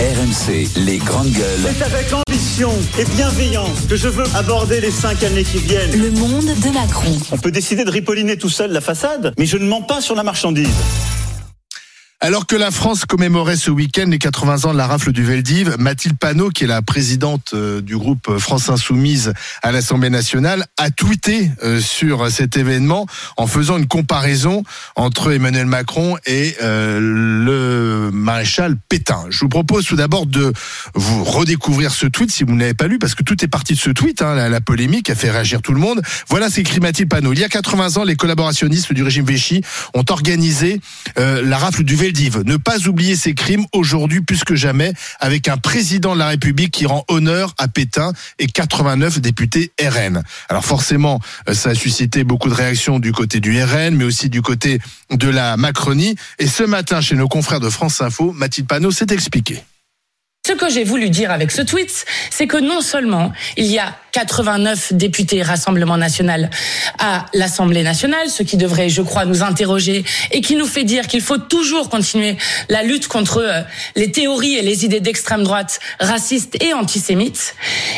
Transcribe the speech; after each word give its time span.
RMC, 0.00 0.66
les 0.76 0.96
grandes 0.96 1.30
gueules. 1.30 1.60
C'est 1.60 1.82
avec 1.82 2.06
ambition 2.14 2.70
et 2.98 3.04
bienveillance 3.04 3.82
que 3.86 3.96
je 3.96 4.08
veux 4.08 4.24
aborder 4.34 4.80
les 4.80 4.90
cinq 4.90 5.22
années 5.22 5.44
qui 5.44 5.58
viennent. 5.58 5.92
Le 5.92 6.10
monde 6.12 6.46
de 6.46 6.70
Macron. 6.72 7.18
On 7.30 7.36
peut 7.36 7.50
décider 7.50 7.84
de 7.84 7.90
ripolliner 7.90 8.38
tout 8.38 8.48
seul 8.48 8.72
la 8.72 8.80
façade, 8.80 9.34
mais 9.36 9.44
je 9.44 9.58
ne 9.58 9.66
mens 9.66 9.82
pas 9.82 10.00
sur 10.00 10.14
la 10.14 10.22
marchandise. 10.22 10.70
Alors 12.22 12.46
que 12.46 12.54
la 12.54 12.70
France 12.70 13.06
commémorait 13.06 13.56
ce 13.56 13.70
week-end 13.70 14.04
les 14.08 14.18
80 14.18 14.66
ans 14.66 14.72
de 14.74 14.76
la 14.76 14.86
rafle 14.86 15.10
du 15.10 15.24
Veldiv, 15.24 15.76
Mathilde 15.78 16.18
Panot, 16.18 16.50
qui 16.50 16.64
est 16.64 16.66
la 16.66 16.82
présidente 16.82 17.52
euh, 17.54 17.80
du 17.80 17.96
groupe 17.96 18.36
France 18.36 18.68
Insoumise 18.68 19.32
à 19.62 19.72
l'Assemblée 19.72 20.10
nationale, 20.10 20.66
a 20.76 20.90
tweeté 20.90 21.50
euh, 21.62 21.80
sur 21.80 22.30
cet 22.30 22.58
événement 22.58 23.06
en 23.38 23.46
faisant 23.46 23.78
une 23.78 23.86
comparaison 23.86 24.64
entre 24.96 25.32
Emmanuel 25.32 25.64
Macron 25.64 26.18
et 26.26 26.56
euh, 26.62 27.00
le 27.00 27.29
maréchal 28.20 28.76
Pétain. 28.88 29.24
Je 29.30 29.40
vous 29.40 29.48
propose 29.48 29.86
tout 29.86 29.96
d'abord 29.96 30.26
de 30.26 30.52
vous 30.94 31.24
redécouvrir 31.24 31.92
ce 31.92 32.06
tweet 32.06 32.30
si 32.30 32.44
vous 32.44 32.54
ne 32.54 32.60
l'avez 32.60 32.74
pas 32.74 32.86
lu, 32.86 32.98
parce 32.98 33.14
que 33.14 33.22
tout 33.22 33.44
est 33.44 33.48
parti 33.48 33.74
de 33.74 33.78
ce 33.78 33.90
tweet. 33.90 34.22
Hein, 34.22 34.48
la, 34.48 34.60
polémique 34.60 35.10
a 35.10 35.14
fait 35.14 35.30
réagir 35.30 35.62
tout 35.62 35.72
le 35.72 35.80
monde. 35.80 36.02
Voilà 36.28 36.50
ce 36.50 36.56
qu'écrit 36.56 36.80
Mathilde 36.80 37.08
Panot. 37.08 37.32
Il 37.32 37.38
y 37.38 37.44
a 37.44 37.48
80 37.48 37.96
ans, 37.96 38.04
les 38.04 38.16
collaborationnistes 38.16 38.92
du 38.92 39.02
régime 39.02 39.24
Vichy 39.24 39.62
ont 39.94 40.04
organisé 40.08 40.80
la 41.16 41.58
rafle 41.58 41.82
du 41.82 41.96
Veldiv 41.96 42.42
ne 42.44 42.56
pas 42.56 42.86
oublier 42.86 43.16
ces 43.16 43.34
crimes 43.34 43.64
aujourd'hui 43.72 44.20
plus 44.20 44.44
que 44.44 44.54
jamais 44.54 44.92
avec 45.18 45.48
un 45.48 45.56
président 45.56 46.14
de 46.14 46.18
la 46.18 46.28
République 46.28 46.70
qui 46.70 46.86
rend 46.86 47.04
honneur 47.08 47.54
à 47.58 47.68
Pétain 47.68 48.12
et 48.38 48.46
89 48.46 49.20
députés 49.20 49.72
RN. 49.80 50.22
Alors 50.48 50.64
forcément, 50.64 51.20
euh, 51.48 51.54
ça 51.54 51.70
a 51.70 51.74
suscité 51.74 52.24
beaucoup 52.24 52.48
de 52.48 52.54
réactions 52.54 52.98
du 52.98 53.12
côté 53.12 53.40
du 53.40 53.62
RN, 53.62 53.94
mais 53.94 54.04
aussi 54.04 54.28
du 54.28 54.42
côté 54.42 54.80
de 55.10 55.28
la 55.28 55.56
Macronie. 55.56 56.16
Et 56.38 56.46
ce 56.46 56.62
matin, 56.62 57.00
chez 57.00 57.16
nos 57.16 57.28
confrères 57.28 57.60
de 57.60 57.70
France 57.70 58.00
Info, 58.00 58.19
Mathilde 58.20 58.68
Panot 58.68 58.90
s'est 58.90 59.06
expliqué. 59.10 59.62
Ce 60.46 60.52
que 60.52 60.70
j'ai 60.70 60.84
voulu 60.84 61.10
dire 61.10 61.30
avec 61.30 61.50
ce 61.50 61.62
tweet, 61.62 62.06
c'est 62.30 62.46
que 62.46 62.56
non 62.56 62.80
seulement 62.80 63.32
il 63.56 63.66
y 63.66 63.78
a 63.78 63.96
89 64.12 64.92
députés 64.94 65.42
Rassemblement 65.42 65.96
national 65.96 66.50
à 66.98 67.26
l'Assemblée 67.34 67.82
nationale, 67.82 68.28
ce 68.28 68.42
qui 68.42 68.56
devrait, 68.56 68.88
je 68.88 69.02
crois, 69.02 69.24
nous 69.24 69.42
interroger 69.42 70.04
et 70.30 70.40
qui 70.40 70.56
nous 70.56 70.66
fait 70.66 70.84
dire 70.84 71.06
qu'il 71.06 71.20
faut 71.20 71.38
toujours 71.38 71.88
continuer 71.88 72.36
la 72.68 72.82
lutte 72.82 73.08
contre 73.08 73.38
euh, 73.38 73.62
les 73.96 74.10
théories 74.10 74.54
et 74.54 74.62
les 74.62 74.84
idées 74.84 75.00
d'extrême 75.00 75.42
droite 75.42 75.80
racistes 75.98 76.62
et 76.62 76.74
antisémites, 76.74 77.54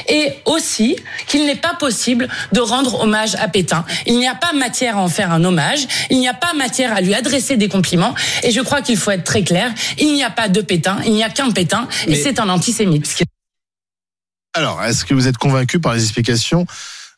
et 0.08 0.32
aussi 0.44 0.96
qu'il 1.26 1.46
n'est 1.46 1.56
pas 1.56 1.74
possible 1.74 2.28
de 2.52 2.60
rendre 2.60 3.00
hommage 3.00 3.34
à 3.36 3.48
Pétain. 3.48 3.84
Il 4.06 4.18
n'y 4.18 4.28
a 4.28 4.34
pas 4.34 4.52
matière 4.52 4.98
à 4.98 5.00
en 5.00 5.08
faire 5.08 5.32
un 5.32 5.44
hommage, 5.44 5.86
il 6.10 6.18
n'y 6.18 6.28
a 6.28 6.34
pas 6.34 6.52
matière 6.54 6.94
à 6.94 7.00
lui 7.00 7.14
adresser 7.14 7.56
des 7.56 7.68
compliments, 7.68 8.14
et 8.42 8.50
je 8.50 8.60
crois 8.60 8.82
qu'il 8.82 8.96
faut 8.96 9.10
être 9.10 9.24
très 9.24 9.42
clair, 9.42 9.72
il 9.98 10.12
n'y 10.14 10.24
a 10.24 10.30
pas 10.30 10.48
de 10.48 10.60
Pétain, 10.60 10.98
il 11.04 11.12
n'y 11.12 11.24
a 11.24 11.30
qu'un 11.30 11.50
Pétain, 11.50 11.88
et 12.06 12.14
c'est 12.14 12.38
un 12.40 12.48
antisémite. 12.48 13.24
Alors, 14.54 14.82
est-ce 14.84 15.06
que 15.06 15.14
vous 15.14 15.28
êtes 15.28 15.38
convaincu 15.38 15.80
par 15.80 15.94
les 15.94 16.02
explications 16.02 16.66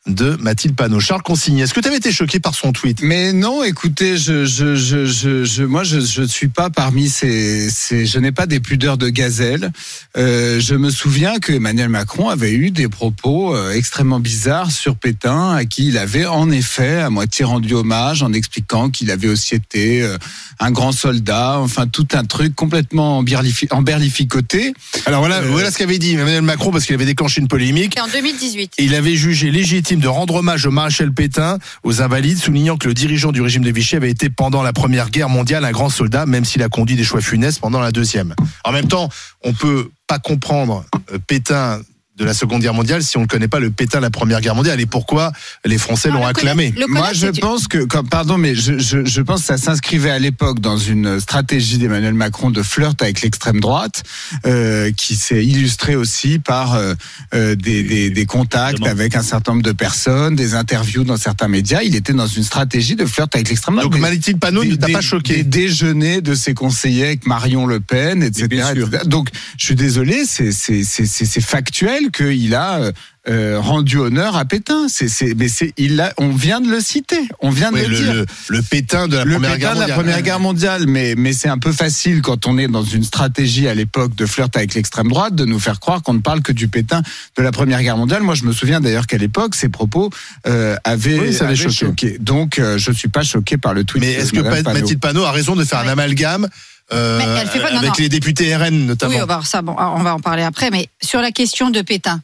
de 0.07 0.37
Mathilde 0.39 0.75
Panot. 0.75 0.99
Charles 0.99 1.23
Consigny, 1.23 1.61
est-ce 1.61 1.73
que 1.73 1.79
tu 1.79 1.87
avais 1.87 1.97
été 1.97 2.11
choqué 2.11 2.39
par 2.39 2.53
son 2.53 2.71
tweet? 2.71 3.01
Mais 3.01 3.33
non, 3.33 3.63
écoutez, 3.63 4.17
je, 4.17 4.45
je, 4.45 4.75
je, 4.75 5.05
je, 5.05 5.63
moi, 5.63 5.83
je 5.83 6.21
ne 6.21 6.27
suis 6.27 6.47
pas 6.47 6.69
parmi 6.69 7.09
ces... 7.09 7.69
ces 7.69 8.05
je 8.05 8.19
n'ai 8.19 8.31
pas 8.31 8.45
des 8.45 8.59
pudeurs 8.59 8.97
de 8.97 9.09
gazelle. 9.09 9.71
Euh, 10.17 10.59
je 10.59 10.75
me 10.75 10.89
souviens 10.89 11.39
que 11.39 11.51
Emmanuel 11.51 11.89
Macron 11.89 12.29
avait 12.29 12.53
eu 12.53 12.71
des 12.71 12.87
propos 12.87 13.55
euh, 13.55 13.73
extrêmement 13.73 14.19
bizarres 14.19 14.71
sur 14.71 14.95
Pétain, 14.95 15.53
à 15.53 15.65
qui 15.65 15.87
il 15.87 15.97
avait 15.97 16.25
en 16.25 16.51
effet 16.51 17.01
à 17.01 17.09
moitié 17.09 17.45
rendu 17.45 17.73
hommage 17.73 18.21
en 18.23 18.31
expliquant 18.31 18.89
qu'il 18.89 19.11
avait 19.11 19.27
aussi 19.27 19.55
été 19.55 20.01
euh, 20.01 20.17
un 20.59 20.71
grand 20.71 20.91
soldat, 20.91 21.57
enfin 21.59 21.87
tout 21.87 22.07
un 22.13 22.23
truc 22.23 22.55
complètement 22.55 23.23
emberlificoté. 23.71 24.73
Alors 25.05 25.19
voilà, 25.19 25.37
euh, 25.37 25.49
voilà 25.49 25.71
ce 25.71 25.77
qu'avait 25.77 25.97
dit 25.97 26.13
Emmanuel 26.13 26.41
Macron 26.43 26.71
parce 26.71 26.85
qu'il 26.85 26.95
avait 26.95 27.05
déclenché 27.05 27.41
une 27.41 27.47
polémique. 27.47 27.97
En 28.01 28.07
2018. 28.07 28.73
Il 28.77 28.95
avait 28.95 29.15
jugé 29.15 29.51
légitime 29.51 29.94
de 29.99 30.07
rendre 30.07 30.35
hommage 30.35 30.65
au 30.65 30.71
maréchal 30.71 31.11
Pétain, 31.11 31.59
aux 31.83 32.01
invalides, 32.01 32.37
soulignant 32.37 32.77
que 32.77 32.87
le 32.87 32.93
dirigeant 32.93 33.31
du 33.31 33.41
régime 33.41 33.63
de 33.63 33.71
Vichy 33.71 33.95
avait 33.95 34.09
été 34.09 34.29
pendant 34.29 34.63
la 34.63 34.73
Première 34.73 35.09
Guerre 35.09 35.29
mondiale 35.29 35.65
un 35.65 35.71
grand 35.71 35.89
soldat, 35.89 36.25
même 36.25 36.45
s'il 36.45 36.63
a 36.63 36.69
conduit 36.69 36.95
des 36.95 37.03
choix 37.03 37.21
funestes 37.21 37.59
pendant 37.59 37.79
la 37.79 37.91
Deuxième. 37.91 38.35
En 38.63 38.71
même 38.71 38.87
temps, 38.87 39.09
on 39.43 39.53
peut 39.53 39.89
pas 40.07 40.19
comprendre 40.19 40.85
euh, 41.11 41.17
Pétain 41.25 41.81
de 42.17 42.23
la 42.23 42.33
Seconde 42.33 42.61
Guerre 42.61 42.73
mondiale 42.73 43.03
si 43.03 43.17
on 43.17 43.21
ne 43.21 43.27
connaît 43.27 43.49
pas 43.49 43.59
le 43.59 43.71
Pétain 43.71 43.97
de 43.97 44.03
la 44.03 44.09
Première 44.09 44.39
Guerre 44.39 44.55
mondiale 44.55 44.79
et 44.79 44.85
pourquoi 44.85 45.33
les 45.65 45.77
Français 45.77 46.09
l'ont 46.09 46.25
acclamé. 46.25 46.73
Moi, 46.87 47.11
je 47.13 47.27
pense 47.27 47.67
que, 47.67 47.79
comme, 47.79 48.07
pardon, 48.07 48.37
mais 48.37 48.55
je, 48.55 48.77
je, 48.77 49.03
je 49.03 49.21
pense 49.21 49.41
que 49.41 49.47
ça 49.47 49.57
s'inscrivait 49.57 50.11
à 50.11 50.19
l'époque 50.19 50.59
dans 50.59 50.77
une 50.77 51.19
stratégie 51.19 51.77
d'Emmanuel 51.77 52.13
Macron 52.13 52.51
de 52.51 52.63
flirt 52.63 53.01
avec 53.01 53.21
l'extrême 53.21 53.59
droite, 53.59 54.03
euh, 54.45 54.91
qui 54.95 55.15
s'est 55.15 55.43
illustrée 55.43 55.95
aussi 55.95 56.39
par 56.39 56.75
euh, 56.75 56.93
euh 57.33 57.55
des, 57.55 57.83
des, 57.83 58.09
des, 58.09 58.25
contacts 58.25 58.85
avec 58.85 59.15
un 59.15 59.21
certain 59.21 59.53
nombre 59.53 59.63
de 59.63 59.71
personnes, 59.71 60.35
des 60.35 60.55
interviews 60.55 61.03
dans 61.03 61.17
certains 61.17 61.47
médias. 61.47 61.81
Il 61.83 61.95
était 61.95 62.13
dans 62.13 62.27
une 62.27 62.43
stratégie 62.43 62.95
de 62.95 63.05
flirt 63.05 63.33
avec 63.33 63.49
l'extrême 63.49 63.75
droite. 63.75 63.91
Donc 63.91 63.99
Mathilde 63.99 64.39
Panot 64.39 64.63
ne 64.63 64.75
t'a 64.75 64.87
pas 64.87 65.01
choqué 65.01 65.37
Des 65.37 65.43
déjeuners 65.43 66.21
de 66.21 66.33
ses 66.33 66.53
conseillers 66.53 67.05
avec 67.05 67.27
Marion 67.27 67.65
Le 67.65 67.79
Pen, 67.79 68.23
etc. 68.23 68.45
etc. 68.71 69.01
Donc, 69.05 69.29
je 69.57 69.65
suis 69.65 69.75
désolé, 69.75 70.23
c'est 70.25 71.41
factuel 71.41 72.04
qu'il 72.11 72.53
a 72.55 72.79
euh, 72.79 72.91
euh, 73.27 73.59
rendu 73.59 73.97
honneur 73.97 74.35
à 74.35 74.45
Pétain. 74.45 74.87
C'est, 74.87 75.07
c'est, 75.07 75.33
mais 75.35 75.47
c'est, 75.47 75.73
il 75.77 75.99
a, 75.99 76.13
on 76.17 76.29
vient 76.29 76.61
de 76.61 76.69
le 76.69 76.79
citer, 76.79 77.19
on 77.39 77.49
vient 77.49 77.71
de 77.71 77.77
le, 77.77 77.87
le, 77.87 77.95
dire. 77.95 78.13
Le, 78.13 78.25
le, 78.49 78.61
Pétain 78.61 79.07
de 79.07 79.17
la 79.17 79.25
le 79.25 79.33
Première 79.33 79.53
Pétain 79.53 79.59
Guerre 79.59 79.73
de 79.73 79.79
mondiale. 79.79 79.89
la 79.89 79.95
Première 79.95 80.21
Guerre 80.21 80.39
mondiale, 80.39 80.85
mais 80.87 81.15
mais 81.17 81.33
c'est 81.33 81.49
un 81.49 81.57
peu 81.57 81.71
facile 81.71 82.21
quand 82.21 82.45
on 82.45 82.57
est 82.57 82.67
dans 82.67 82.83
une 82.83 83.03
stratégie 83.03 83.67
à 83.67 83.73
l'époque 83.73 84.15
de 84.15 84.25
flirt 84.25 84.55
avec 84.55 84.75
l'extrême 84.75 85.07
droite 85.07 85.33
de 85.33 85.45
nous 85.45 85.59
faire 85.59 85.79
croire 85.79 86.03
qu'on 86.03 86.13
ne 86.13 86.19
parle 86.19 86.41
que 86.41 86.51
du 86.51 86.67
Pétain 86.67 87.01
de 87.37 87.41
la 87.41 87.51
Première 87.51 87.81
Guerre 87.81 87.97
mondiale. 87.97 88.21
Moi, 88.21 88.35
je 88.35 88.43
me 88.43 88.51
souviens 88.51 88.79
d'ailleurs 88.79 89.07
qu'à 89.07 89.17
l'époque, 89.17 89.55
ces 89.55 89.69
propos 89.69 90.11
euh, 90.47 90.75
avaient, 90.83 91.19
oui, 91.19 91.33
ça 91.33 91.45
avait 91.45 91.53
avaient 91.53 91.71
choqué. 91.71 92.07
choqué. 92.09 92.17
Donc, 92.19 92.59
euh, 92.59 92.77
je 92.77 92.91
suis 92.91 93.09
pas 93.09 93.23
choqué 93.23 93.57
par 93.57 93.73
le 93.73 93.83
tweet. 93.83 94.03
Mais 94.03 94.13
est-ce 94.13 94.33
que 94.33 94.41
Mathilde 94.41 94.99
Panot 94.99 95.23
a 95.23 95.31
raison 95.31 95.55
de 95.55 95.63
faire 95.63 95.79
un 95.79 95.87
amalgame 95.87 96.47
euh, 96.93 97.19
pas, 97.19 97.71
non, 97.71 97.77
avec 97.77 97.89
non. 97.89 97.93
les 97.97 98.09
députés 98.09 98.55
RN 98.55 98.85
notamment 98.85 99.15
Oui, 99.15 99.21
on 99.21 99.25
va, 99.25 99.41
ça, 99.43 99.61
bon, 99.61 99.75
on 99.77 100.03
va 100.03 100.15
en 100.15 100.19
parler 100.19 100.43
après. 100.43 100.69
Mais 100.69 100.89
sur 101.01 101.21
la 101.21 101.31
question 101.31 101.69
de 101.69 101.81
Pétain. 101.81 102.21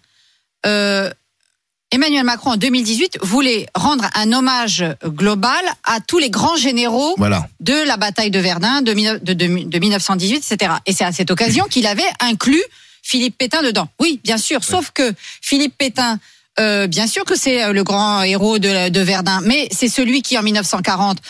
Euh, 0.65 1.09
Emmanuel 1.93 2.23
Macron 2.23 2.51
en 2.51 2.57
2018 2.57 3.19
voulait 3.21 3.65
rendre 3.75 4.05
un 4.15 4.31
hommage 4.31 4.85
global 5.05 5.61
à 5.83 5.99
tous 5.99 6.19
les 6.19 6.29
grands 6.29 6.55
généraux 6.55 7.15
voilà. 7.17 7.45
de 7.59 7.73
la 7.85 7.97
bataille 7.97 8.31
de 8.31 8.39
Verdun 8.39 8.81
de, 8.81 8.93
de, 8.93 9.33
de, 9.33 9.63
de 9.65 9.79
1918, 9.79 10.37
etc. 10.37 10.71
Et 10.85 10.93
c'est 10.93 11.03
à 11.03 11.11
cette 11.11 11.31
occasion 11.31 11.65
qu'il 11.65 11.87
avait 11.87 12.03
inclus 12.21 12.63
Philippe 13.03 13.37
Pétain 13.37 13.61
dedans. 13.61 13.89
Oui, 13.99 14.21
bien 14.23 14.37
sûr, 14.37 14.63
sauf 14.63 14.91
que 14.91 15.13
Philippe 15.41 15.77
Pétain, 15.77 16.17
euh, 16.61 16.87
bien 16.87 17.07
sûr 17.07 17.25
que 17.25 17.35
c'est 17.35 17.73
le 17.73 17.83
grand 17.83 18.21
héros 18.21 18.57
de, 18.57 18.87
de 18.87 18.99
Verdun, 19.01 19.41
mais 19.43 19.67
c'est 19.71 19.89
celui 19.89 20.21
qui 20.21 20.37
en 20.37 20.43
1940 20.43 21.17
euh, 21.17 21.21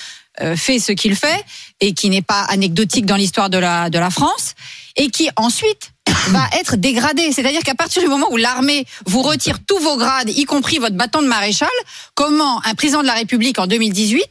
fait 0.55 0.79
ce 0.79 0.91
qu'il 0.91 1.15
fait 1.15 1.43
et 1.79 1.93
qui 1.93 2.09
n'est 2.09 2.21
pas 2.21 2.41
anecdotique 2.43 3.05
dans 3.05 3.15
l'histoire 3.15 3.49
de 3.49 3.57
la, 3.57 3.89
de 3.89 3.99
la 3.99 4.09
France 4.09 4.55
et 4.95 5.09
qui 5.09 5.29
ensuite 5.35 5.91
va 6.29 6.47
être 6.59 6.75
dégradé. 6.75 7.31
C'est-à-dire 7.31 7.63
qu'à 7.63 7.75
partir 7.75 8.01
du 8.01 8.09
moment 8.09 8.27
où 8.31 8.37
l'armée 8.37 8.85
vous 9.05 9.21
retire 9.21 9.57
tous 9.65 9.79
vos 9.79 9.97
grades, 9.97 10.29
y 10.29 10.45
compris 10.45 10.77
votre 10.77 10.95
bâton 10.95 11.21
de 11.21 11.27
maréchal, 11.27 11.69
comment 12.15 12.61
un 12.65 12.75
président 12.75 13.01
de 13.01 13.07
la 13.07 13.13
République 13.13 13.59
en 13.59 13.67
2018 13.67 14.25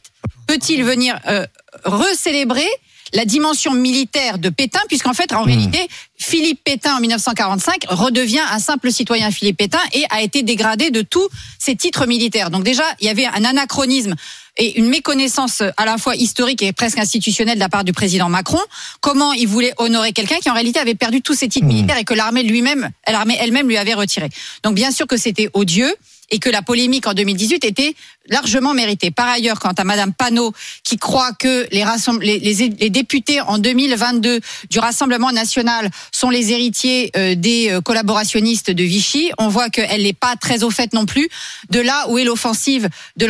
peut-il 0.47 0.83
venir 0.83 1.19
euh, 1.27 1.45
recélébrer 1.85 2.67
la 3.13 3.25
dimension 3.25 3.73
militaire 3.73 4.37
de 4.37 4.49
Pétain, 4.49 4.79
puisqu'en 4.87 5.13
fait, 5.13 5.33
en 5.33 5.41
mmh. 5.41 5.45
réalité, 5.45 5.87
Philippe 6.17 6.63
Pétain, 6.63 6.95
en 6.95 6.99
1945, 7.01 7.85
redevient 7.89 8.43
un 8.51 8.59
simple 8.59 8.91
citoyen 8.91 9.31
Philippe 9.31 9.57
Pétain 9.57 9.79
et 9.93 10.05
a 10.09 10.21
été 10.21 10.43
dégradé 10.43 10.91
de 10.91 11.01
tous 11.01 11.27
ses 11.59 11.75
titres 11.75 12.05
militaires. 12.05 12.49
Donc 12.49 12.63
déjà, 12.63 12.83
il 12.99 13.07
y 13.07 13.09
avait 13.09 13.25
un 13.25 13.43
anachronisme 13.43 14.15
et 14.57 14.77
une 14.77 14.89
méconnaissance 14.89 15.63
à 15.77 15.85
la 15.85 15.97
fois 15.97 16.15
historique 16.15 16.61
et 16.61 16.73
presque 16.73 16.99
institutionnelle 16.99 17.55
de 17.55 17.59
la 17.61 17.69
part 17.69 17.83
du 17.83 17.93
président 17.93 18.29
Macron. 18.29 18.59
Comment 18.99 19.33
il 19.33 19.47
voulait 19.47 19.73
honorer 19.77 20.11
quelqu'un 20.11 20.37
qui 20.37 20.49
en 20.49 20.53
réalité 20.53 20.79
avait 20.79 20.95
perdu 20.95 21.21
tous 21.21 21.33
ses 21.33 21.47
titres 21.47 21.65
mmh. 21.65 21.69
militaires 21.69 21.97
et 21.97 22.03
que 22.03 22.13
l'armée 22.13 22.43
lui-même, 22.43 22.89
l'armée 23.07 23.37
elle-même 23.39 23.67
lui 23.67 23.77
avait 23.77 23.93
retiré. 23.93 24.29
Donc 24.63 24.75
bien 24.75 24.91
sûr 24.91 25.07
que 25.07 25.17
c'était 25.17 25.49
odieux 25.53 25.93
et 26.31 26.39
que 26.39 26.49
la 26.49 26.61
polémique 26.61 27.07
en 27.07 27.13
2018 27.13 27.65
était 27.65 27.93
largement 28.29 28.73
méritée. 28.73 29.11
Par 29.11 29.27
ailleurs, 29.27 29.59
quant 29.59 29.71
à 29.71 29.83
Madame 29.83 30.13
Panot, 30.13 30.53
qui 30.83 30.97
croit 30.97 31.31
que 31.33 31.67
les, 31.71 31.83
les, 32.21 32.39
les, 32.39 32.69
les 32.69 32.89
députés 32.89 33.41
en 33.41 33.57
2022 33.57 34.39
du 34.69 34.79
Rassemblement 34.79 35.31
national 35.31 35.89
sont 36.11 36.29
les 36.29 36.51
héritiers 36.51 37.11
euh, 37.15 37.35
des 37.35 37.69
euh, 37.71 37.81
collaborationnistes 37.81 38.71
de 38.71 38.83
Vichy, 38.83 39.31
on 39.37 39.47
voit 39.47 39.69
qu'elle 39.69 40.03
n'est 40.03 40.13
pas 40.13 40.35
très 40.35 40.63
au 40.63 40.69
fait 40.69 40.93
non 40.93 41.05
plus 41.05 41.29
de 41.69 41.79
là 41.79 42.05
où 42.09 42.17
est 42.17 42.23
l'offensive 42.23 42.89
de 43.17 43.27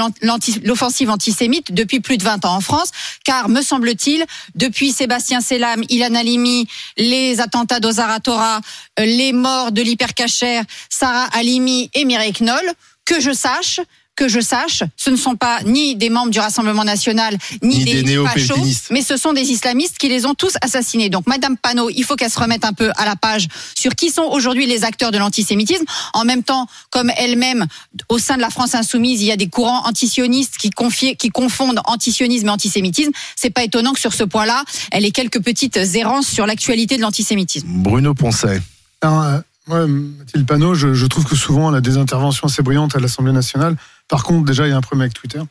l'offensive 0.64 1.10
antisémite 1.10 1.74
depuis 1.74 2.00
plus 2.00 2.18
de 2.18 2.24
20 2.24 2.46
ans 2.46 2.56
en 2.56 2.62
France, 2.62 2.92
car 3.24 3.50
me 3.50 3.62
semble-t-il, 3.62 4.26
depuis 4.56 4.92
Sébastien 4.92 5.42
Selam, 5.42 5.84
Ilan 5.90 6.16
Halimi, 6.16 6.68
les 6.98 7.40
attentats 7.40 7.80
d'Ozaratora, 7.80 8.62
euh, 9.00 9.06
les 9.06 9.32
morts 9.34 9.72
de 9.72 9.82
l'hypercachère, 9.82 10.64
Sarah 10.90 11.28
Halimi 11.34 11.90
et 11.94 12.06
Mireille 12.06 12.34
Knoll, 12.34 12.74
que 13.06 13.20
je 13.20 13.32
sache 13.32 13.80
que 14.22 14.28
je 14.28 14.40
sache, 14.40 14.84
ce 14.98 15.10
ne 15.10 15.16
sont 15.16 15.36
pas 15.36 15.64
ni 15.64 15.96
des 15.96 16.12
membres 16.12 16.30
du 16.30 16.40
Rassemblement 16.40 16.84
national, 16.84 17.36
ni, 17.64 17.80
Ni 17.80 17.86
des 17.86 18.04
des, 18.04 18.16
fachos, 18.18 18.24
néo-pellepinistes. 18.28 18.88
mais 18.92 19.02
ce 19.02 19.18
sont 19.18 19.34
des 19.34 19.50
islamistes 19.50 19.98
qui 19.98 20.10
les 20.10 20.28
ont 20.28 20.36
tous 20.36 20.54
assassinés. 20.62 21.10
Donc, 21.10 21.26
Madame 21.26 21.58
Panot, 21.58 21.90
il 21.90 22.04
faut 22.04 22.16
qu'elle 22.16 22.30
se 22.30 22.40
remette 22.40 22.64
un 22.64 22.74
peu 22.74 22.92
à 22.98 23.06
la 23.06 23.16
page 23.16 23.48
sur 23.76 23.96
qui 23.96 24.12
sont 24.12 24.22
aujourd'hui 24.22 24.68
les 24.68 24.84
acteurs 24.84 25.10
de 25.12 25.18
l'antisémitisme. 25.18 25.86
En 26.14 26.24
même 26.24 26.44
temps, 26.44 26.68
comme 26.92 27.12
elle-même, 27.18 27.66
au 28.10 28.20
sein 28.20 28.36
de 28.36 28.42
la 28.42 28.52
France 28.52 28.76
insoumise, 28.76 29.24
il 29.24 29.26
y 29.26 29.32
a 29.32 29.38
des 29.38 29.48
courants 29.50 29.88
antisionistes 29.88 30.58
qui, 30.60 30.70
confient- 30.70 31.16
qui 31.18 31.30
confondent 31.30 31.82
antisionisme 31.86 32.46
et 32.46 32.52
antisémitisme. 32.52 33.12
C'est 33.36 33.50
pas 33.50 33.64
étonnant 33.64 33.94
que 33.94 34.00
sur 34.00 34.14
ce 34.14 34.24
point-là, 34.24 34.64
elle 34.92 35.04
ait 35.04 35.10
quelques 35.12 35.42
petites 35.42 35.78
errances 35.96 36.28
sur 36.28 36.46
l'actualité 36.46 36.98
de 36.98 37.02
l'antisémitisme. 37.02 37.68
Bruno 37.68 38.14
Poncet. 38.14 38.62
Euh, 39.04 39.42
ouais, 39.72 39.88
Mathilde 39.88 40.46
Panot, 40.46 40.74
je, 40.76 40.94
je 40.94 41.06
trouve 41.06 41.26
que 41.26 41.36
souvent 41.36 41.70
elle 41.70 41.78
a 41.78 41.82
des 41.82 41.98
interventions 41.98 42.48
assez 42.48 42.62
brillantes 42.64 42.96
à 42.96 43.00
l'Assemblée 43.00 43.32
nationale. 43.34 43.76
Par 44.08 44.24
contre, 44.24 44.46
déjà, 44.46 44.68
il 44.68 44.72
y 44.72 44.74
a 44.74 44.78
un 44.78 44.82
problème 44.82 45.02
avec 45.02 45.14
Twitter. 45.14 45.42